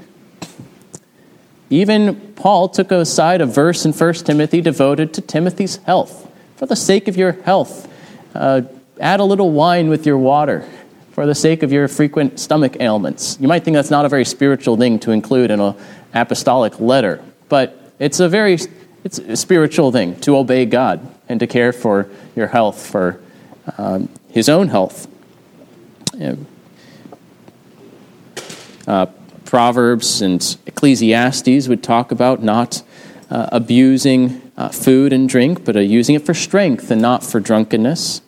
Even 1.70 2.34
Paul 2.36 2.70
took 2.70 2.92
aside 2.92 3.42
a 3.42 3.46
verse 3.46 3.86
in 3.86 3.94
1 3.94 4.14
Timothy 4.14 4.62
devoted 4.62 5.14
to 5.16 5.22
Timothy's 5.22 5.78
health. 5.78 6.32
For 6.56 6.66
the 6.66 6.76
sake 6.76 7.08
of 7.08 7.18
your 7.18 7.34
health, 7.34 7.92
uh, 8.34 8.62
add 9.00 9.20
a 9.20 9.24
little 9.24 9.52
wine 9.52 9.90
with 9.90 10.06
your 10.06 10.18
water 10.18 10.68
for 11.12 11.26
the 11.26 11.36
sake 11.36 11.64
of 11.64 11.72
your 11.72 11.88
frequent 11.88 12.40
stomach 12.40 12.78
ailments. 12.80 13.38
You 13.40 13.48
might 13.48 13.64
think 13.64 13.76
that's 13.76 13.90
not 13.90 14.06
a 14.06 14.10
very 14.10 14.26
spiritual 14.26 14.78
thing 14.78 15.00
to 15.00 15.12
include 15.12 15.50
in 15.50 15.60
an 15.60 15.76
apostolic 16.14 16.80
letter, 16.80 17.24
but 17.50 17.94
it's 18.00 18.20
a 18.20 18.30
very 18.30 18.60
it's 19.04 19.20
a 19.20 19.36
spiritual 19.36 19.92
thing 19.92 20.20
to 20.22 20.38
obey 20.38 20.66
God 20.66 21.00
and 21.30 21.40
to 21.40 21.48
care 21.48 21.74
for 21.74 22.10
your 22.36 22.48
health, 22.48 22.86
for 22.86 23.20
um, 23.78 24.10
His 24.30 24.50
own 24.50 24.70
health. 24.70 25.08
Uh, 28.88 29.08
Proverbs 29.46 30.22
and 30.22 30.58
Ecclesiastes 30.66 31.68
would 31.68 31.82
talk 31.82 32.12
about 32.12 32.44
not 32.44 32.84
uh, 33.30 33.50
abusing 33.52 34.42
uh, 34.58 34.70
food 34.70 35.14
and 35.14 35.28
drink, 35.30 35.64
but 35.64 35.76
uh, 35.76 35.80
using 35.80 36.16
it 36.16 36.26
for 36.26 36.34
strength 36.34 36.92
and 36.92 37.02
not 37.02 37.24
for 37.24 37.40
drunkenness. 37.40 38.22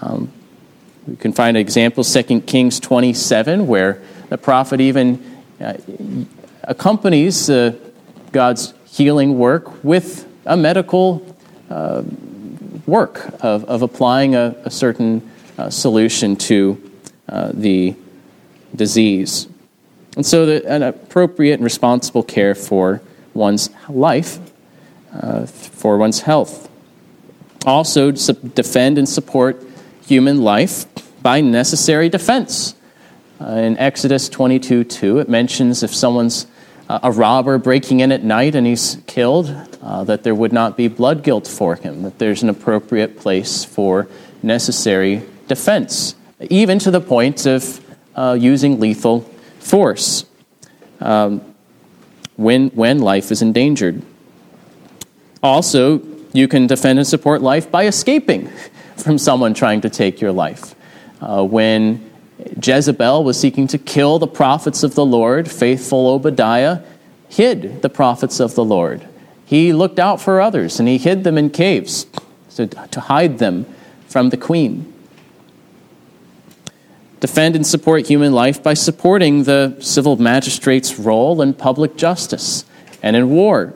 Um, 0.00 0.32
we 1.06 1.16
can 1.16 1.32
find 1.32 1.56
an 1.56 1.60
examples, 1.60 2.12
2 2.12 2.42
Kings 2.42 2.80
27, 2.80 3.66
where 3.66 4.00
the 4.28 4.38
prophet 4.38 4.80
even 4.80 5.42
uh, 5.60 5.74
accompanies 6.62 7.50
uh, 7.50 7.74
God's 8.32 8.74
healing 8.86 9.38
work 9.38 9.84
with 9.84 10.26
a 10.46 10.56
medical 10.56 11.26
work 12.90 13.32
of, 13.42 13.64
of 13.64 13.82
applying 13.82 14.34
a, 14.34 14.56
a 14.64 14.70
certain 14.70 15.30
uh, 15.56 15.70
solution 15.70 16.36
to 16.36 16.90
uh, 17.28 17.50
the 17.54 17.94
disease. 18.74 19.48
And 20.16 20.26
so, 20.26 20.44
the, 20.44 20.68
an 20.68 20.82
appropriate 20.82 21.54
and 21.54 21.64
responsible 21.64 22.22
care 22.22 22.54
for 22.54 23.00
one's 23.32 23.70
life, 23.88 24.38
uh, 25.14 25.46
for 25.46 25.96
one's 25.96 26.22
health. 26.22 26.68
Also, 27.64 28.10
defend 28.10 28.98
and 28.98 29.08
support 29.08 29.62
human 30.06 30.42
life 30.42 30.86
by 31.22 31.40
necessary 31.40 32.08
defense. 32.08 32.74
Uh, 33.40 33.52
in 33.52 33.78
Exodus 33.78 34.28
22 34.28 34.84
2, 34.84 35.18
it 35.20 35.28
mentions 35.28 35.82
if 35.82 35.94
someone's 35.94 36.46
a 37.02 37.12
robber 37.12 37.58
breaking 37.58 38.00
in 38.00 38.10
at 38.10 38.24
night 38.24 38.54
and 38.54 38.66
he's 38.66 38.98
killed, 39.06 39.54
uh, 39.82 40.02
that 40.04 40.24
there 40.24 40.34
would 40.34 40.52
not 40.52 40.76
be 40.76 40.88
blood 40.88 41.22
guilt 41.22 41.46
for 41.46 41.76
him, 41.76 42.02
that 42.02 42.18
there's 42.18 42.42
an 42.42 42.48
appropriate 42.48 43.18
place 43.18 43.64
for 43.64 44.08
necessary 44.42 45.22
defense, 45.46 46.14
even 46.48 46.78
to 46.78 46.90
the 46.90 47.00
point 47.00 47.46
of 47.46 47.84
uh, 48.16 48.36
using 48.38 48.80
lethal 48.80 49.20
force 49.60 50.24
um, 51.00 51.40
when, 52.36 52.70
when 52.70 52.98
life 52.98 53.30
is 53.30 53.42
endangered. 53.42 54.02
Also, 55.42 56.02
you 56.32 56.48
can 56.48 56.66
defend 56.66 56.98
and 56.98 57.06
support 57.06 57.40
life 57.40 57.70
by 57.70 57.86
escaping 57.86 58.48
from 58.96 59.16
someone 59.16 59.54
trying 59.54 59.80
to 59.80 59.90
take 59.90 60.20
your 60.20 60.32
life. 60.32 60.74
Uh, 61.20 61.44
when 61.44 62.09
Jezebel 62.62 63.24
was 63.24 63.38
seeking 63.38 63.66
to 63.68 63.78
kill 63.78 64.18
the 64.18 64.26
prophets 64.26 64.82
of 64.82 64.94
the 64.94 65.04
Lord, 65.04 65.50
faithful 65.50 66.08
Obadiah 66.08 66.80
hid 67.30 67.80
the 67.80 67.88
prophets 67.88 68.40
of 68.40 68.54
the 68.54 68.64
Lord. 68.64 69.06
He 69.46 69.72
looked 69.72 69.98
out 69.98 70.20
for 70.20 70.40
others 70.40 70.78
and 70.78 70.88
he 70.88 70.98
hid 70.98 71.24
them 71.24 71.38
in 71.38 71.50
caves 71.50 72.06
to, 72.56 72.66
to 72.66 73.00
hide 73.00 73.38
them 73.38 73.66
from 74.08 74.30
the 74.30 74.36
queen. 74.36 74.92
Defend 77.20 77.54
and 77.54 77.66
support 77.66 78.06
human 78.06 78.32
life 78.32 78.62
by 78.62 78.74
supporting 78.74 79.44
the 79.44 79.76
civil 79.80 80.16
magistrate's 80.16 80.98
role 80.98 81.40
in 81.42 81.54
public 81.54 81.96
justice 81.96 82.64
and 83.02 83.14
in 83.14 83.30
war, 83.30 83.74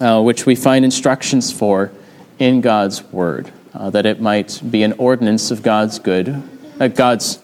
uh, 0.00 0.20
which 0.22 0.46
we 0.46 0.54
find 0.54 0.84
instructions 0.84 1.52
for 1.52 1.92
in 2.38 2.60
God's 2.60 3.02
word, 3.04 3.52
uh, 3.72 3.90
that 3.90 4.04
it 4.04 4.20
might 4.20 4.60
be 4.68 4.82
an 4.82 4.92
ordinance 4.94 5.50
of 5.50 5.62
God's 5.62 5.98
good, 5.98 6.42
uh, 6.80 6.88
God's 6.88 7.38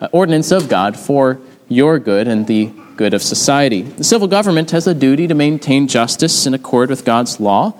Uh, 0.00 0.08
ordinance 0.12 0.52
of 0.52 0.68
God 0.68 0.98
for 0.98 1.38
your 1.68 1.98
good 1.98 2.28
and 2.28 2.46
the 2.46 2.70
good 2.96 3.14
of 3.14 3.22
society. 3.22 3.82
The 3.82 4.04
civil 4.04 4.28
government 4.28 4.70
has 4.72 4.86
a 4.86 4.94
duty 4.94 5.26
to 5.26 5.34
maintain 5.34 5.88
justice 5.88 6.46
in 6.46 6.54
accord 6.54 6.90
with 6.90 7.04
God's 7.04 7.40
law. 7.40 7.74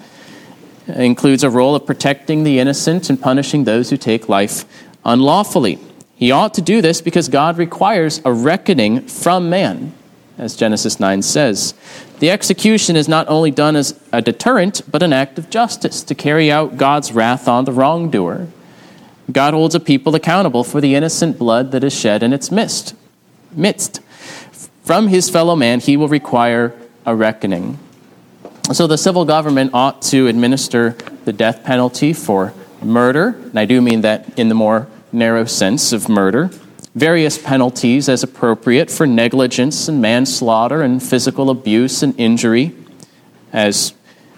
It 0.86 0.96
includes 0.96 1.42
a 1.42 1.50
role 1.50 1.74
of 1.74 1.84
protecting 1.84 2.44
the 2.44 2.58
innocent 2.58 3.10
and 3.10 3.20
punishing 3.20 3.64
those 3.64 3.90
who 3.90 3.96
take 3.96 4.28
life 4.28 4.64
unlawfully. 5.04 5.78
He 6.14 6.30
ought 6.30 6.54
to 6.54 6.62
do 6.62 6.80
this 6.80 7.00
because 7.00 7.28
God 7.28 7.58
requires 7.58 8.20
a 8.24 8.32
reckoning 8.32 9.06
from 9.06 9.50
man, 9.50 9.92
as 10.38 10.56
Genesis 10.56 10.98
9 10.98 11.20
says. 11.22 11.74
The 12.20 12.30
execution 12.30 12.96
is 12.96 13.08
not 13.08 13.28
only 13.28 13.50
done 13.50 13.76
as 13.76 14.00
a 14.12 14.22
deterrent, 14.22 14.80
but 14.90 15.02
an 15.02 15.12
act 15.12 15.38
of 15.38 15.50
justice 15.50 16.02
to 16.04 16.14
carry 16.14 16.50
out 16.50 16.78
God's 16.78 17.12
wrath 17.12 17.46
on 17.46 17.66
the 17.66 17.72
wrongdoer. 17.72 18.48
God 19.30 19.54
holds 19.54 19.74
a 19.74 19.80
people 19.80 20.14
accountable 20.14 20.62
for 20.64 20.80
the 20.80 20.94
innocent 20.94 21.38
blood 21.38 21.72
that 21.72 21.82
is 21.82 21.98
shed 21.98 22.22
in 22.22 22.32
its 22.32 22.50
midst. 22.50 22.94
midst. 23.52 24.00
From 24.84 25.08
his 25.08 25.28
fellow 25.28 25.56
man, 25.56 25.80
he 25.80 25.96
will 25.96 26.08
require 26.08 26.72
a 27.04 27.14
reckoning. 27.14 27.78
So 28.72 28.86
the 28.86 28.98
civil 28.98 29.24
government 29.24 29.72
ought 29.74 30.02
to 30.02 30.28
administer 30.28 30.96
the 31.24 31.32
death 31.32 31.64
penalty 31.64 32.12
for 32.12 32.52
murder, 32.82 33.28
and 33.28 33.58
I 33.58 33.64
do 33.64 33.80
mean 33.80 34.02
that 34.02 34.38
in 34.38 34.48
the 34.48 34.54
more 34.54 34.86
narrow 35.12 35.44
sense 35.44 35.92
of 35.92 36.08
murder, 36.08 36.50
various 36.94 37.38
penalties 37.38 38.08
as 38.08 38.22
appropriate 38.22 38.90
for 38.90 39.06
negligence 39.06 39.88
and 39.88 40.00
manslaughter 40.00 40.82
and 40.82 41.02
physical 41.02 41.50
abuse 41.50 42.02
and 42.02 42.18
injury, 42.18 42.74
as 43.52 43.92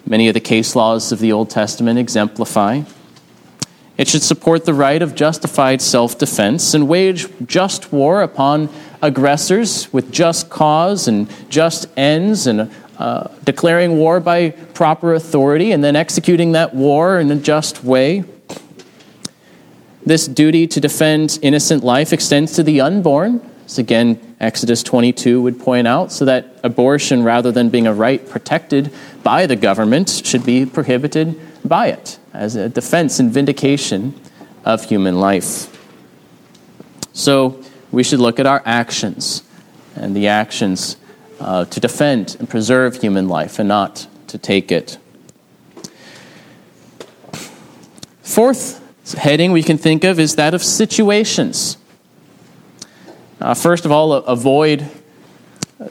many 0.05 0.27
of 0.27 0.33
the 0.33 0.39
case 0.39 0.75
laws 0.75 1.11
of 1.11 1.19
the 1.19 1.31
Old 1.31 1.49
Testament 1.49 1.99
exemplify. 1.99 2.81
It 3.99 4.07
should 4.07 4.23
support 4.23 4.63
the 4.63 4.73
right 4.73 5.01
of 5.01 5.13
justified 5.13 5.81
self 5.81 6.17
defense 6.17 6.73
and 6.73 6.87
wage 6.87 7.27
just 7.45 7.91
war 7.91 8.21
upon 8.21 8.69
aggressors 9.01 9.91
with 9.91 10.09
just 10.09 10.49
cause 10.49 11.09
and 11.09 11.29
just 11.49 11.85
ends 11.97 12.47
and 12.47 12.71
uh, 12.97 13.27
declaring 13.43 13.97
war 13.97 14.21
by 14.21 14.51
proper 14.51 15.13
authority 15.13 15.73
and 15.73 15.83
then 15.83 15.97
executing 15.97 16.53
that 16.53 16.73
war 16.73 17.19
in 17.19 17.29
a 17.29 17.35
just 17.35 17.83
way. 17.83 18.23
This 20.05 20.29
duty 20.29 20.65
to 20.67 20.79
defend 20.79 21.37
innocent 21.41 21.83
life 21.83 22.13
extends 22.13 22.53
to 22.53 22.63
the 22.63 22.79
unborn, 22.79 23.41
as 23.65 23.79
again 23.79 24.35
Exodus 24.39 24.81
22 24.81 25.41
would 25.41 25.59
point 25.59 25.89
out, 25.89 26.13
so 26.13 26.23
that 26.23 26.57
abortion, 26.63 27.23
rather 27.23 27.51
than 27.51 27.69
being 27.69 27.85
a 27.85 27.93
right 27.93 28.25
protected 28.29 28.93
by 29.23 29.45
the 29.45 29.57
government, 29.57 30.21
should 30.23 30.45
be 30.45 30.65
prohibited 30.65 31.37
by 31.67 31.87
it 31.87 32.18
as 32.39 32.55
a 32.55 32.69
defense 32.69 33.19
and 33.19 33.33
vindication 33.33 34.17
of 34.63 34.85
human 34.85 35.19
life. 35.19 35.77
So 37.11 37.61
we 37.91 38.01
should 38.01 38.21
look 38.21 38.39
at 38.39 38.45
our 38.45 38.63
actions 38.65 39.43
and 39.93 40.15
the 40.15 40.29
actions 40.29 40.95
uh, 41.41 41.65
to 41.65 41.79
defend 41.81 42.37
and 42.39 42.49
preserve 42.49 43.01
human 43.01 43.27
life 43.27 43.59
and 43.59 43.67
not 43.67 44.07
to 44.27 44.37
take 44.37 44.71
it. 44.71 44.97
Fourth 48.21 48.79
heading 49.17 49.51
we 49.51 49.61
can 49.61 49.77
think 49.77 50.05
of 50.05 50.17
is 50.17 50.37
that 50.37 50.53
of 50.53 50.63
situations. 50.63 51.75
Uh, 53.41 53.53
first 53.53 53.83
of 53.83 53.91
all, 53.91 54.13
avoid 54.13 54.89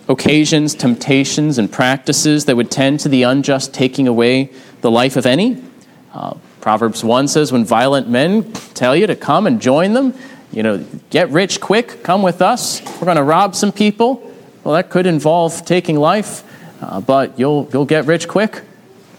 occasions, 0.09 0.75
temptations, 0.75 1.59
and 1.59 1.71
practices 1.71 2.47
that 2.47 2.57
would 2.57 2.71
tend 2.71 3.01
to 3.01 3.11
the 3.11 3.23
unjust 3.23 3.75
taking 3.75 4.09
away 4.09 4.51
the 4.81 4.91
life 4.91 5.15
of 5.15 5.27
any. 5.27 5.63
Uh, 6.13 6.35
Proverbs 6.61 7.05
1 7.05 7.29
says, 7.29 7.53
When 7.53 7.65
violent 7.65 8.09
men 8.09 8.53
tell 8.75 8.97
you 8.97 9.07
to 9.07 9.17
come 9.17 9.47
and 9.47 9.61
join 9.61 9.93
them, 9.93 10.15
you 10.53 10.63
know, 10.63 10.85
get 11.11 11.31
rich 11.31 11.61
quick, 11.61 12.03
come 12.03 12.23
with 12.23 12.43
us, 12.43 12.81
we're 13.01 13.05
going 13.05 13.17
to 13.17 13.23
rob 13.23 13.55
some 13.55 13.73
people. 13.73 14.33
Well, 14.65 14.75
that 14.75 14.91
could 14.91 15.07
involve 15.07 15.65
taking 15.65 15.97
life 15.97 16.45
uh, 16.81 17.01
but 17.01 17.39
you'll, 17.39 17.69
you'll 17.73 17.85
get 17.85 18.07
rich 18.07 18.29
quick. 18.29 18.63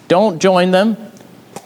Don't 0.07 0.39
join 0.39 0.71
them. 0.71 0.97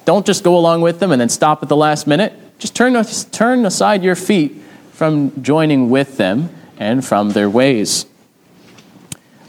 Don't 0.06 0.26
just 0.26 0.44
go 0.44 0.58
along 0.58 0.82
with 0.82 1.00
them 1.00 1.12
and 1.12 1.22
then 1.22 1.30
stop 1.30 1.64
at 1.64 1.70
the 1.70 1.76
last 1.76 2.08
minute. 2.08 2.34
Just 2.60 2.76
turn, 2.76 3.02
turn 3.32 3.66
aside 3.66 4.04
your 4.04 4.16
feet 4.16 4.62
from 4.92 5.42
joining 5.42 5.90
with 5.90 6.18
them 6.18 6.50
and 6.78 7.06
from 7.06 7.30
their 7.32 7.50
ways. 7.50 8.06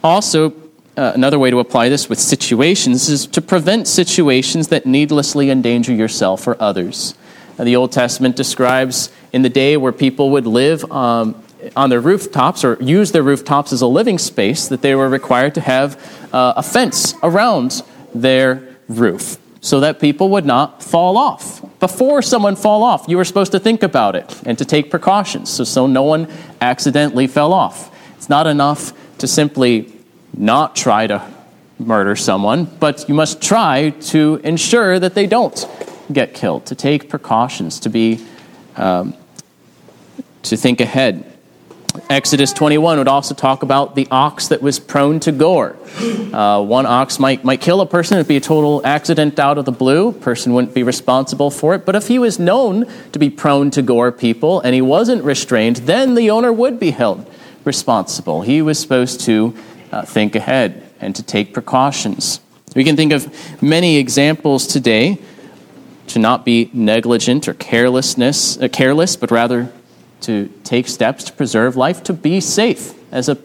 Also, 0.03 0.51
uh, 0.97 1.13
another 1.15 1.39
way 1.39 1.51
to 1.51 1.59
apply 1.59 1.89
this 1.89 2.09
with 2.09 2.21
situations 2.21 3.09
is 3.09 3.27
to 3.27 3.43
prevent 3.43 3.89
situations 3.89 4.69
that 4.69 4.87
needlessly 4.87 5.51
endanger 5.51 5.93
yourself 5.93 6.47
or 6.47 6.57
others. 6.61 7.15
Uh, 7.59 7.65
the 7.65 7.77
Old 7.77 7.93
Testament 7.93 8.37
describes 8.37 9.11
in 9.33 9.43
the 9.43 9.49
day 9.49 9.77
where 9.77 9.93
people 9.93 10.31
would 10.31 10.47
live 10.47 10.91
um, 10.93 11.43
on 11.77 11.91
their 11.91 12.01
rooftops 12.01 12.65
or 12.65 12.77
use 12.81 13.13
their 13.13 13.23
rooftops 13.23 13.73
as 13.73 13.81
a 13.81 13.87
living 13.87 14.19
space, 14.19 14.69
that 14.69 14.83
they 14.83 14.95
were 14.95 15.09
required 15.09 15.55
to 15.55 15.61
have 15.61 15.97
uh, 16.33 16.55
a 16.57 16.63
fence 16.63 17.15
around 17.23 17.83
their 18.15 18.77
roof 18.89 19.39
so 19.61 19.81
that 19.81 19.99
people 19.99 20.29
would 20.29 20.45
not 20.45 20.83
fall 20.83 21.17
off. 21.17 21.63
Before 21.81 22.21
someone 22.21 22.55
fall 22.55 22.83
off, 22.83 23.07
you 23.09 23.17
were 23.17 23.25
supposed 23.25 23.53
to 23.53 23.59
think 23.59 23.83
about 23.83 24.15
it 24.15 24.43
and 24.45 24.59
to 24.59 24.65
take 24.65 24.91
precautions 24.91 25.49
so, 25.49 25.65
so 25.65 25.87
no 25.87 26.03
one 26.03 26.29
accidentally 26.61 27.27
fell 27.27 27.53
off. 27.53 27.91
It's 28.17 28.29
not 28.29 28.47
enough 28.47 28.93
to 29.19 29.27
simply 29.27 29.94
not 30.37 30.77
try 30.77 31.07
to 31.07 31.23
murder 31.79 32.17
someone, 32.17 32.65
but 32.65 33.09
you 33.09 33.15
must 33.15 33.43
try 33.43 33.91
to 33.91 34.41
ensure 34.45 34.99
that 34.99 35.15
they 35.15 35.27
don't 35.27 35.69
get 36.13 36.35
killed, 36.35 36.67
to 36.67 36.75
take 36.75 37.09
precautions, 37.09 37.81
to 37.81 37.89
be 37.89 38.25
um, 38.77 39.15
to 40.43 40.57
think 40.57 40.81
ahead. 40.81 41.31
Exodus 42.11 42.53
21 42.53 42.99
would 42.99 43.09
also 43.09 43.35
talk 43.35 43.63
about 43.63 43.95
the 43.95 44.09
ox 44.11 44.49
that 44.49 44.61
was 44.61 44.81
prone 44.81 45.21
to 45.21 45.31
gore. 45.31 45.77
Uh, 46.33 46.61
one 46.61 46.87
ox 46.87 47.21
might, 47.21 47.45
might 47.45 47.61
kill 47.61 47.81
a 47.81 47.87
person, 47.87 48.19
it'd 48.19 48.27
be 48.27 48.37
a 48.37 48.41
total 48.41 48.85
accident 48.85 49.39
out 49.39 49.59
of 49.59 49.65
the 49.65 49.73
blue. 49.73 50.11
Person 50.11 50.53
wouldn't 50.55 50.75
be 50.75 50.83
responsible 50.83 51.53
for 51.53 51.73
it. 51.75 51.87
But 51.87 51.95
if 51.95 52.09
he 52.09 52.19
was 52.19 52.41
known 52.41 52.87
to 53.13 53.19
be 53.21 53.31
prone 53.31 53.71
to 53.71 53.83
gore 53.83 54.11
people 54.11 54.61
and 54.61 54.75
he 54.75 54.83
wasn't 54.83 55.23
restrained, 55.23 55.77
then 55.77 56.17
the 56.17 56.31
owner 56.31 56.53
would 56.53 56.81
be 56.81 56.91
held 56.91 57.31
responsible. 57.65 58.43
He 58.43 58.61
was 58.61 58.79
supposed 58.81 59.21
to 59.23 59.57
uh, 59.95 60.03
think 60.03 60.35
ahead 60.35 60.83
and 61.01 61.15
to 61.15 61.23
take 61.23 61.53
precautions. 61.53 62.41
We 62.75 62.83
can 62.83 62.97
think 62.97 63.13
of 63.13 63.63
many 63.63 63.99
examples 63.99 64.67
today 64.67 65.19
to 66.09 66.19
not 66.19 66.45
be 66.45 66.69
negligent 66.73 67.47
or 67.47 67.55
carelessness, 67.55 68.59
uh, 68.61 68.67
careless, 68.67 69.15
but 69.15 69.31
rather 69.31 69.73
to 70.23 70.49
take 70.65 70.89
steps 70.89 71.23
to 71.25 71.33
preserve 71.33 71.77
life, 71.77 72.03
to 72.05 72.13
be 72.13 72.41
safe 72.41 72.95
as 73.13 73.29
an 73.29 73.39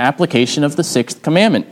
application 0.00 0.64
of 0.64 0.74
the 0.74 0.82
sixth 0.82 1.22
commandment. 1.22 1.66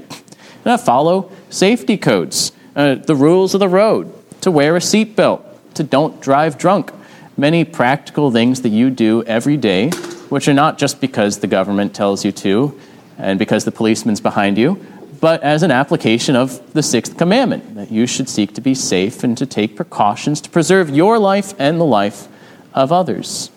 To 0.63 0.79
follow 0.79 1.33
safety 1.49 1.97
codes, 1.97 2.53
uh, 2.77 2.95
the 2.95 3.17
rules 3.17 3.55
of 3.55 3.61
the 3.61 3.69
road, 3.69 4.13
to 4.43 4.51
wear 4.53 4.77
a 4.77 4.81
seatbelt, 4.81 5.43
to 5.75 5.83
don't 5.83 6.21
drive 6.21 6.57
drunk. 6.57 6.93
Many 7.37 7.65
practical 7.65 8.31
things 8.31 8.63
that 8.63 8.69
you 8.69 8.91
do 8.91 9.25
every 9.25 9.57
day, 9.57 9.91
which 10.29 10.47
are 10.47 10.55
not 10.55 10.79
just 10.79 11.01
because 11.01 11.39
the 11.39 11.49
government 11.49 11.95
tells 11.95 12.25
you 12.25 12.31
to 12.33 12.79
and 13.21 13.39
because 13.39 13.65
the 13.65 13.73
policeman's 13.73 14.21
behind 14.21 14.59
you, 14.59 14.85
but 15.21 15.43
as 15.43 15.63
an 15.63 15.71
application 15.71 16.35
of 16.35 16.73
the 16.73 16.83
sixth 16.83 17.19
commandment 17.19 17.75
that 17.75 17.93
you 17.93 18.07
should 18.07 18.29
seek 18.29 18.55
to 18.55 18.61
be 18.61 18.75
safe 18.75 19.23
and 19.23 19.37
to 19.37 19.47
take 19.47 19.77
precautions 19.77 20.41
to 20.41 20.51
preserve 20.51 20.91
your 20.91 21.19
life 21.19 21.55
and 21.59 21.79
the 21.79 21.85
life 21.85 22.29
of 22.73 22.91
others. 22.91 23.51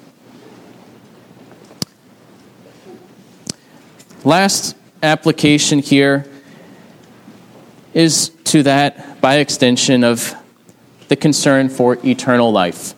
Last 4.26 4.76
application 5.02 5.80
here 5.80 6.26
is 7.93 8.30
to 8.45 8.63
that, 8.63 9.21
by 9.21 9.38
extension, 9.38 10.04
of 10.04 10.34
the 11.08 11.15
concern 11.15 11.69
for 11.69 11.97
eternal 12.06 12.52
life. 12.52 12.95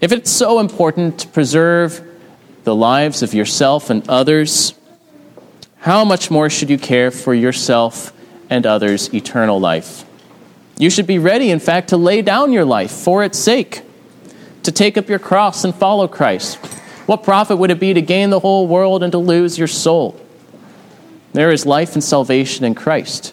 If 0.00 0.12
it's 0.12 0.30
so 0.30 0.58
important 0.58 1.20
to 1.20 1.28
preserve 1.28 2.02
the 2.64 2.74
lives 2.74 3.22
of 3.22 3.34
yourself 3.34 3.90
and 3.90 4.06
others, 4.08 4.74
how 5.80 6.04
much 6.04 6.30
more 6.30 6.50
should 6.50 6.70
you 6.70 6.78
care 6.78 7.10
for 7.10 7.34
yourself 7.34 8.12
and 8.50 8.66
others' 8.66 9.12
eternal 9.14 9.58
life? 9.58 10.04
You 10.78 10.90
should 10.90 11.06
be 11.06 11.18
ready, 11.18 11.50
in 11.50 11.60
fact, 11.60 11.88
to 11.88 11.96
lay 11.96 12.22
down 12.22 12.52
your 12.52 12.64
life 12.64 12.90
for 12.90 13.24
its 13.24 13.38
sake, 13.38 13.82
to 14.62 14.72
take 14.72 14.98
up 14.98 15.08
your 15.08 15.18
cross 15.18 15.64
and 15.64 15.74
follow 15.74 16.06
Christ. 16.06 16.56
What 17.06 17.22
profit 17.22 17.58
would 17.58 17.70
it 17.70 17.80
be 17.80 17.94
to 17.94 18.02
gain 18.02 18.30
the 18.30 18.40
whole 18.40 18.66
world 18.66 19.02
and 19.02 19.10
to 19.12 19.18
lose 19.18 19.58
your 19.58 19.68
soul? 19.68 20.20
There 21.32 21.50
is 21.50 21.64
life 21.64 21.94
and 21.94 22.04
salvation 22.04 22.64
in 22.64 22.74
Christ. 22.74 23.32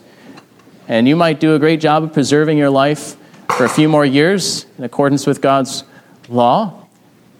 And 0.88 1.08
you 1.08 1.16
might 1.16 1.40
do 1.40 1.54
a 1.54 1.60
great 1.60 1.82
job 1.82 2.04
of 2.04 2.14
preserving 2.14 2.58
your 2.58 2.70
life 2.70 3.18
for 3.58 3.66
a 3.66 3.70
few 3.70 3.90
more 3.90 4.06
years 4.06 4.66
in 4.78 4.84
accordance 4.84 5.26
with 5.26 5.42
God's 5.42 5.84
law, 6.30 6.86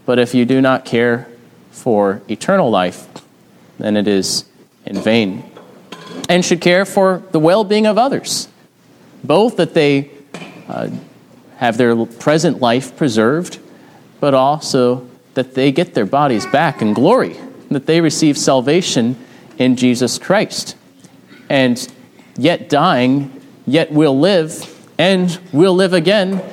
but 0.06 0.20
if 0.20 0.34
you 0.34 0.46
do 0.46 0.62
not 0.62 0.84
care 0.84 1.28
for 1.72 2.22
eternal 2.30 2.70
life, 2.70 3.08
then 3.78 3.96
it 3.96 4.08
is 4.08 4.46
in 4.88 5.02
vain. 5.02 5.44
And 6.30 6.44
should 6.44 6.62
care 6.62 6.86
for 6.86 7.24
the 7.32 7.40
well 7.40 7.64
being 7.64 7.86
of 7.86 7.98
others, 7.98 8.48
both 9.24 9.58
that 9.58 9.74
they 9.74 10.12
uh, 10.68 10.90
have 11.58 11.78
their 11.78 12.06
present 12.06 12.60
life 12.60 12.96
preserved, 12.96 13.60
but 14.20 14.34
also 14.34 15.08
that 15.34 15.54
they 15.54 15.72
get 15.72 15.94
their 15.94 16.06
bodies 16.06 16.46
back 16.48 16.82
in 16.82 16.94
glory, 16.94 17.36
that 17.70 17.86
they 17.86 18.02
receive 18.02 18.38
salvation 18.38 19.16
in 19.58 19.76
Jesus 19.76 20.18
Christ. 20.18 20.76
And 21.50 21.88
yet 22.38 22.70
dying, 22.70 23.42
yet 23.66 23.92
will 23.92 24.20
live, 24.20 24.74
and 24.98 25.40
will 25.54 25.74
live 25.74 25.94
again 25.94 26.44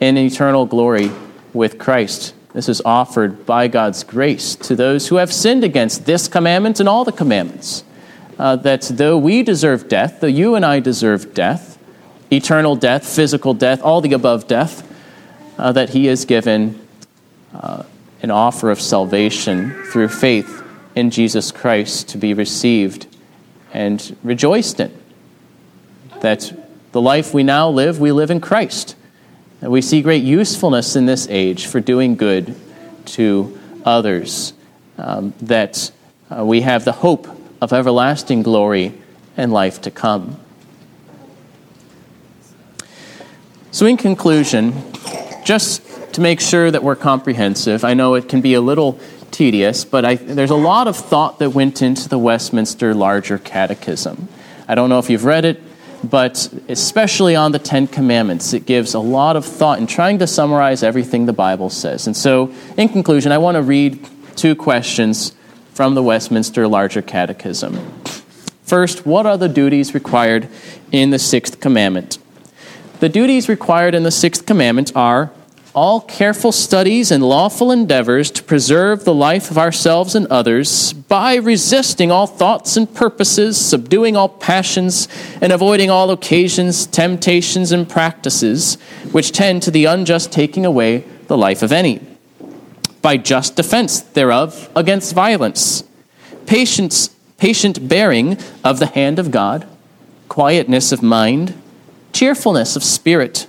in 0.00 0.18
eternal 0.18 0.66
glory 0.66 1.10
with 1.52 1.78
Christ. 1.78 2.34
This 2.56 2.70
is 2.70 2.80
offered 2.86 3.44
by 3.44 3.68
God's 3.68 4.02
grace 4.02 4.56
to 4.56 4.74
those 4.74 5.08
who 5.08 5.16
have 5.16 5.30
sinned 5.30 5.62
against 5.62 6.06
this 6.06 6.26
commandment 6.26 6.80
and 6.80 6.88
all 6.88 7.04
the 7.04 7.12
commandments. 7.12 7.84
Uh, 8.38 8.56
that 8.56 8.80
though 8.94 9.18
we 9.18 9.42
deserve 9.42 9.90
death, 9.90 10.20
though 10.20 10.26
you 10.26 10.54
and 10.54 10.64
I 10.64 10.80
deserve 10.80 11.34
death, 11.34 11.78
eternal 12.32 12.74
death, 12.74 13.06
physical 13.06 13.52
death, 13.52 13.82
all 13.82 14.00
the 14.00 14.14
above 14.14 14.46
death, 14.48 14.90
uh, 15.58 15.72
that 15.72 15.90
He 15.90 16.06
has 16.06 16.24
given 16.24 16.80
uh, 17.52 17.82
an 18.22 18.30
offer 18.30 18.70
of 18.70 18.80
salvation 18.80 19.74
through 19.92 20.08
faith 20.08 20.64
in 20.94 21.10
Jesus 21.10 21.52
Christ 21.52 22.08
to 22.08 22.16
be 22.16 22.32
received 22.32 23.06
and 23.74 24.16
rejoiced 24.22 24.80
in. 24.80 24.96
That 26.22 26.58
the 26.92 27.02
life 27.02 27.34
we 27.34 27.42
now 27.42 27.68
live, 27.68 28.00
we 28.00 28.12
live 28.12 28.30
in 28.30 28.40
Christ. 28.40 28.96
And 29.60 29.70
we 29.70 29.80
see 29.80 30.02
great 30.02 30.22
usefulness 30.22 30.96
in 30.96 31.06
this 31.06 31.26
age 31.28 31.66
for 31.66 31.80
doing 31.80 32.16
good 32.16 32.54
to 33.06 33.58
others. 33.84 34.52
Um, 34.98 35.34
that 35.42 35.90
uh, 36.30 36.44
we 36.44 36.62
have 36.62 36.84
the 36.84 36.92
hope 36.92 37.28
of 37.60 37.72
everlasting 37.72 38.42
glory 38.42 38.94
and 39.36 39.52
life 39.52 39.80
to 39.82 39.90
come. 39.90 40.38
So, 43.70 43.84
in 43.84 43.98
conclusion, 43.98 44.72
just 45.44 45.82
to 46.14 46.22
make 46.22 46.40
sure 46.40 46.70
that 46.70 46.82
we're 46.82 46.96
comprehensive, 46.96 47.84
I 47.84 47.92
know 47.92 48.14
it 48.14 48.26
can 48.26 48.40
be 48.40 48.54
a 48.54 48.60
little 48.60 48.98
tedious, 49.30 49.84
but 49.84 50.04
I, 50.06 50.14
there's 50.14 50.50
a 50.50 50.56
lot 50.56 50.88
of 50.88 50.96
thought 50.96 51.38
that 51.40 51.50
went 51.50 51.82
into 51.82 52.08
the 52.08 52.18
Westminster 52.18 52.94
Larger 52.94 53.36
Catechism. 53.36 54.28
I 54.66 54.74
don't 54.74 54.88
know 54.88 54.98
if 54.98 55.10
you've 55.10 55.24
read 55.24 55.44
it, 55.44 55.62
but 56.06 56.48
especially 56.68 57.36
on 57.36 57.52
the 57.52 57.58
Ten 57.58 57.86
Commandments, 57.86 58.52
it 58.52 58.66
gives 58.66 58.94
a 58.94 58.98
lot 58.98 59.36
of 59.36 59.44
thought 59.44 59.78
in 59.78 59.86
trying 59.86 60.18
to 60.20 60.26
summarize 60.26 60.82
everything 60.82 61.26
the 61.26 61.32
Bible 61.32 61.70
says. 61.70 62.06
And 62.06 62.16
so, 62.16 62.52
in 62.76 62.88
conclusion, 62.88 63.32
I 63.32 63.38
want 63.38 63.56
to 63.56 63.62
read 63.62 64.06
two 64.36 64.54
questions 64.54 65.32
from 65.72 65.94
the 65.94 66.02
Westminster 66.02 66.66
Larger 66.66 67.02
Catechism. 67.02 67.76
First, 68.62 69.06
what 69.06 69.26
are 69.26 69.36
the 69.36 69.48
duties 69.48 69.94
required 69.94 70.48
in 70.90 71.10
the 71.10 71.18
Sixth 71.18 71.60
Commandment? 71.60 72.18
The 73.00 73.08
duties 73.08 73.48
required 73.48 73.94
in 73.94 74.02
the 74.02 74.10
Sixth 74.10 74.46
Commandment 74.46 74.90
are 74.96 75.30
all 75.76 76.00
careful 76.00 76.52
studies 76.52 77.10
and 77.10 77.22
lawful 77.22 77.70
endeavors 77.70 78.30
to 78.30 78.42
preserve 78.42 79.04
the 79.04 79.12
life 79.12 79.50
of 79.50 79.58
ourselves 79.58 80.14
and 80.14 80.26
others 80.28 80.94
by 80.94 81.34
resisting 81.34 82.10
all 82.10 82.26
thoughts 82.26 82.78
and 82.78 82.94
purposes, 82.94 83.60
subduing 83.60 84.16
all 84.16 84.30
passions, 84.30 85.06
and 85.42 85.52
avoiding 85.52 85.90
all 85.90 86.10
occasions, 86.10 86.86
temptations, 86.86 87.72
and 87.72 87.90
practices 87.90 88.76
which 89.12 89.32
tend 89.32 89.62
to 89.62 89.70
the 89.70 89.84
unjust 89.84 90.32
taking 90.32 90.64
away 90.64 91.04
the 91.26 91.36
life 91.36 91.62
of 91.62 91.70
any. 91.72 92.00
By 93.02 93.18
just 93.18 93.54
defense 93.54 94.00
thereof 94.00 94.70
against 94.74 95.14
violence, 95.14 95.84
patience, 96.46 97.08
patient 97.36 97.86
bearing 97.86 98.38
of 98.64 98.78
the 98.78 98.86
hand 98.86 99.18
of 99.18 99.30
God, 99.30 99.68
quietness 100.30 100.90
of 100.90 101.02
mind, 101.02 101.52
cheerfulness 102.14 102.76
of 102.76 102.82
spirit 102.82 103.46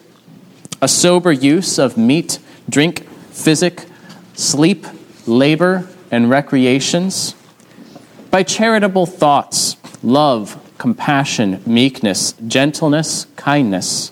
a 0.82 0.88
sober 0.88 1.32
use 1.32 1.80
of 1.80 1.98
meat, 1.98 2.40
drink, 2.70 3.08
physic, 3.32 3.86
sleep, 4.34 4.86
labor, 5.26 5.88
and 6.12 6.30
recreations, 6.30 7.36
by 8.30 8.44
charitable 8.44 9.06
thoughts, 9.06 9.78
love, 10.04 10.62
compassion, 10.78 11.62
meekness, 11.66 12.34
gentleness, 12.48 13.26
kindness, 13.36 14.12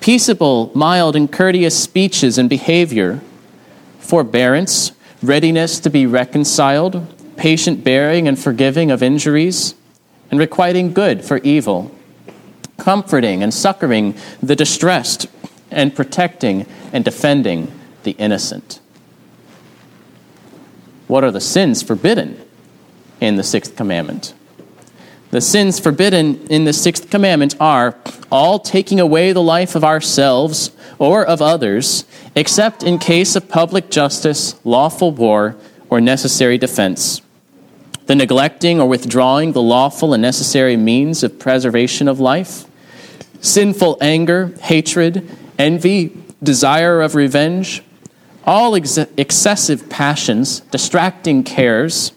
peaceable, 0.00 0.70
mild, 0.74 1.14
and 1.14 1.30
courteous 1.30 1.80
speeches 1.80 2.38
and 2.38 2.48
behavior, 2.48 3.20
forbearance, 3.98 4.92
readiness 5.22 5.78
to 5.80 5.90
be 5.90 6.06
reconciled, 6.06 7.06
patient 7.36 7.84
bearing 7.84 8.26
and 8.26 8.38
forgiving 8.38 8.90
of 8.90 9.02
injuries, 9.02 9.74
and 10.30 10.40
requiting 10.40 10.92
good 10.92 11.24
for 11.24 11.38
evil, 11.38 11.94
comforting 12.76 13.42
and 13.42 13.52
succoring 13.52 14.14
the 14.42 14.56
distressed, 14.56 15.26
and 15.70 15.94
protecting 15.94 16.66
and 16.92 17.04
defending 17.04 17.72
the 18.02 18.12
innocent. 18.12 18.80
What 21.06 21.24
are 21.24 21.30
the 21.30 21.40
sins 21.40 21.82
forbidden 21.82 22.40
in 23.20 23.36
the 23.36 23.42
sixth 23.42 23.76
commandment? 23.76 24.34
The 25.30 25.40
sins 25.40 25.78
forbidden 25.78 26.46
in 26.46 26.64
the 26.64 26.72
sixth 26.72 27.10
commandment 27.10 27.54
are 27.60 27.96
all 28.32 28.58
taking 28.58 28.98
away 28.98 29.32
the 29.32 29.42
life 29.42 29.74
of 29.74 29.84
ourselves 29.84 30.70
or 30.98 31.24
of 31.24 31.42
others, 31.42 32.04
except 32.34 32.82
in 32.82 32.98
case 32.98 33.36
of 33.36 33.48
public 33.48 33.90
justice, 33.90 34.58
lawful 34.64 35.12
war, 35.12 35.56
or 35.90 36.00
necessary 36.00 36.58
defense. 36.58 37.20
The 38.06 38.14
neglecting 38.14 38.80
or 38.80 38.88
withdrawing 38.88 39.52
the 39.52 39.62
lawful 39.62 40.14
and 40.14 40.22
necessary 40.22 40.76
means 40.76 41.22
of 41.22 41.38
preservation 41.38 42.08
of 42.08 42.20
life. 42.20 42.64
Sinful 43.40 43.98
anger, 44.00 44.54
hatred, 44.62 45.28
envy, 45.58 46.16
desire 46.42 47.00
of 47.02 47.14
revenge, 47.14 47.82
all 48.44 48.74
ex- 48.76 48.98
excessive 49.16 49.88
passions, 49.90 50.60
distracting 50.60 51.42
cares 51.44 52.12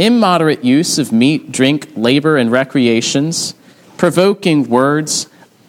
immoderate 0.00 0.64
use 0.64 0.98
of 0.98 1.12
meat, 1.12 1.52
drink, 1.52 1.90
labor, 1.94 2.38
and 2.38 2.50
recreations, 2.50 3.54
provoking 3.98 4.66
words, 4.66 5.28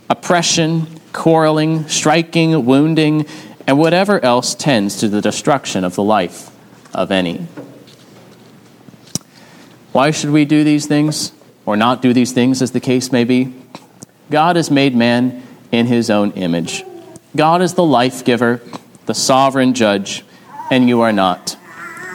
oppression, 0.10 0.88
quarreling, 1.12 1.86
striking, 1.90 2.66
wounding, 2.66 3.26
and 3.68 3.78
whatever 3.78 4.24
else 4.24 4.56
tends 4.56 4.96
to 4.98 5.10
the 5.10 5.20
destruction 5.20 5.84
of 5.84 5.96
the 5.96 6.04
life 6.04 6.50
of 6.94 7.12
any. 7.12 7.46
Why 9.92 10.12
should 10.12 10.30
we 10.30 10.46
do 10.46 10.64
these 10.64 10.86
things, 10.86 11.34
or 11.66 11.76
not 11.76 12.02
do 12.02 12.14
these 12.14 12.32
things, 12.32 12.62
as 12.62 12.72
the 12.72 12.80
case 12.80 13.12
may 13.12 13.26
be? 13.26 13.54
God 14.30 14.56
has 14.56 14.72
made 14.72 14.96
man 14.96 15.44
in 15.74 15.88
his 15.88 16.10
own 16.10 16.32
image. 16.32 16.86
God 17.36 17.62
is 17.62 17.74
the 17.74 17.84
life 17.84 18.26
giver, 18.26 18.62
the 19.06 19.14
sovereign 19.14 19.74
judge, 19.74 20.24
and 20.70 20.88
you 20.88 21.02
are 21.02 21.14
not. 21.14 21.58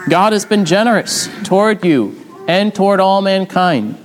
God 0.09 0.33
has 0.33 0.45
been 0.45 0.65
generous 0.65 1.27
toward 1.43 1.83
you 1.83 2.23
and 2.47 2.73
toward 2.73 2.99
all 2.99 3.21
mankind. 3.21 3.97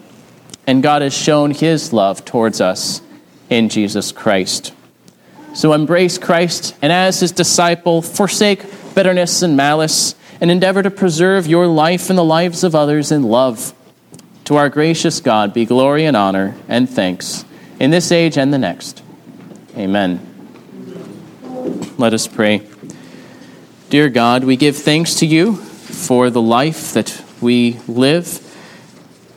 And 0.66 0.82
God 0.82 1.02
has 1.02 1.14
shown 1.14 1.50
his 1.50 1.92
love 1.92 2.24
towards 2.24 2.60
us 2.60 3.02
in 3.50 3.68
Jesus 3.68 4.12
Christ. 4.12 4.72
So 5.54 5.72
embrace 5.72 6.18
Christ 6.18 6.74
and, 6.80 6.92
as 6.92 7.20
his 7.20 7.32
disciple, 7.32 8.00
forsake 8.00 8.64
bitterness 8.94 9.42
and 9.42 9.56
malice 9.56 10.14
and 10.40 10.50
endeavor 10.50 10.82
to 10.82 10.90
preserve 10.90 11.46
your 11.46 11.66
life 11.66 12.08
and 12.10 12.18
the 12.18 12.24
lives 12.24 12.64
of 12.64 12.74
others 12.74 13.12
in 13.12 13.22
love. 13.22 13.74
To 14.46 14.56
our 14.56 14.68
gracious 14.68 15.20
God 15.20 15.54
be 15.54 15.64
glory 15.64 16.04
and 16.04 16.16
honor 16.16 16.56
and 16.68 16.88
thanks 16.88 17.44
in 17.78 17.90
this 17.90 18.10
age 18.10 18.38
and 18.38 18.52
the 18.52 18.58
next. 18.58 19.02
Amen. 19.76 20.31
Let 22.02 22.14
us 22.14 22.26
pray. 22.26 22.66
Dear 23.88 24.08
God, 24.08 24.42
we 24.42 24.56
give 24.56 24.76
thanks 24.76 25.14
to 25.20 25.24
you 25.24 25.54
for 25.54 26.30
the 26.30 26.42
life 26.42 26.92
that 26.94 27.24
we 27.40 27.78
live, 27.86 28.40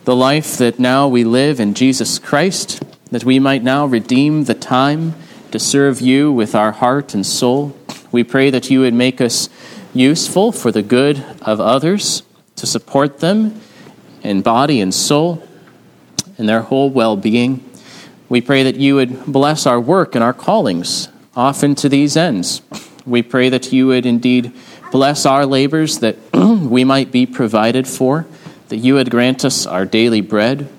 the 0.05 0.15
life 0.15 0.57
that 0.57 0.79
now 0.79 1.07
we 1.07 1.23
live 1.23 1.59
in 1.59 1.75
Jesus 1.75 2.17
Christ, 2.17 2.83
that 3.11 3.23
we 3.23 3.37
might 3.37 3.61
now 3.61 3.85
redeem 3.85 4.45
the 4.45 4.55
time 4.55 5.13
to 5.51 5.59
serve 5.59 6.01
you 6.01 6.31
with 6.31 6.55
our 6.55 6.71
heart 6.71 7.13
and 7.13 7.23
soul. 7.23 7.77
We 8.11 8.23
pray 8.23 8.49
that 8.49 8.71
you 8.71 8.79
would 8.79 8.95
make 8.95 9.21
us 9.21 9.47
useful 9.93 10.51
for 10.51 10.71
the 10.71 10.81
good 10.81 11.23
of 11.43 11.61
others, 11.61 12.23
to 12.55 12.65
support 12.65 13.19
them 13.19 13.61
in 14.23 14.41
body 14.41 14.81
and 14.81 14.91
soul, 14.91 15.47
in 16.39 16.47
their 16.47 16.61
whole 16.61 16.89
well 16.89 17.15
being. 17.15 17.63
We 18.27 18.41
pray 18.41 18.63
that 18.63 18.77
you 18.77 18.95
would 18.95 19.27
bless 19.27 19.67
our 19.67 19.79
work 19.79 20.15
and 20.15 20.23
our 20.23 20.33
callings, 20.33 21.09
often 21.35 21.75
to 21.75 21.89
these 21.89 22.15
ends. 22.15 22.61
We 23.05 23.21
pray 23.21 23.49
that 23.49 23.71
you 23.71 23.87
would 23.87 24.05
indeed 24.05 24.53
Bless 24.95 25.25
our 25.25 25.45
labors 25.45 25.99
that 25.99 26.15
we 26.33 26.85
might 26.85 27.11
be 27.11 27.25
provided 27.25 27.85
for, 27.85 28.25
that 28.69 28.77
you 28.77 28.93
would 28.93 29.11
grant 29.11 29.43
us 29.43 29.65
our 29.65 29.85
daily 29.85 30.21
bread 30.21 30.69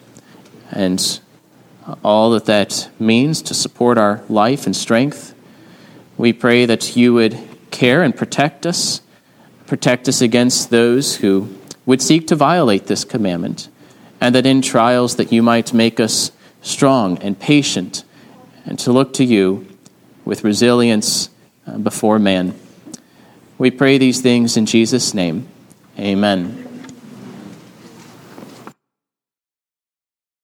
and 0.70 1.20
all 2.02 2.30
that 2.30 2.46
that 2.46 2.88
means 2.98 3.42
to 3.42 3.52
support 3.52 3.98
our 3.98 4.22
life 4.30 4.64
and 4.64 4.74
strength. 4.74 5.34
We 6.16 6.32
pray 6.32 6.64
that 6.64 6.96
you 6.96 7.12
would 7.12 7.38
care 7.70 8.02
and 8.02 8.16
protect 8.16 8.64
us, 8.64 9.02
protect 9.66 10.08
us 10.08 10.22
against 10.22 10.70
those 10.70 11.16
who 11.16 11.54
would 11.84 12.00
seek 12.00 12.26
to 12.28 12.36
violate 12.36 12.86
this 12.86 13.04
commandment, 13.04 13.68
and 14.18 14.34
that 14.34 14.46
in 14.46 14.62
trials 14.62 15.16
that 15.16 15.30
you 15.30 15.42
might 15.42 15.74
make 15.74 16.00
us 16.00 16.32
strong 16.62 17.18
and 17.18 17.38
patient 17.38 18.02
and 18.64 18.78
to 18.78 18.92
look 18.92 19.12
to 19.12 19.24
you 19.24 19.66
with 20.26 20.44
resilience 20.44 21.30
uh, 21.66 21.78
before 21.78 22.18
man. 22.18 22.54
We 23.56 23.70
pray 23.70 23.96
these 23.96 24.20
things 24.20 24.58
in 24.58 24.66
Jesus' 24.66 25.14
name. 25.14 25.48
Amen. 25.98 26.65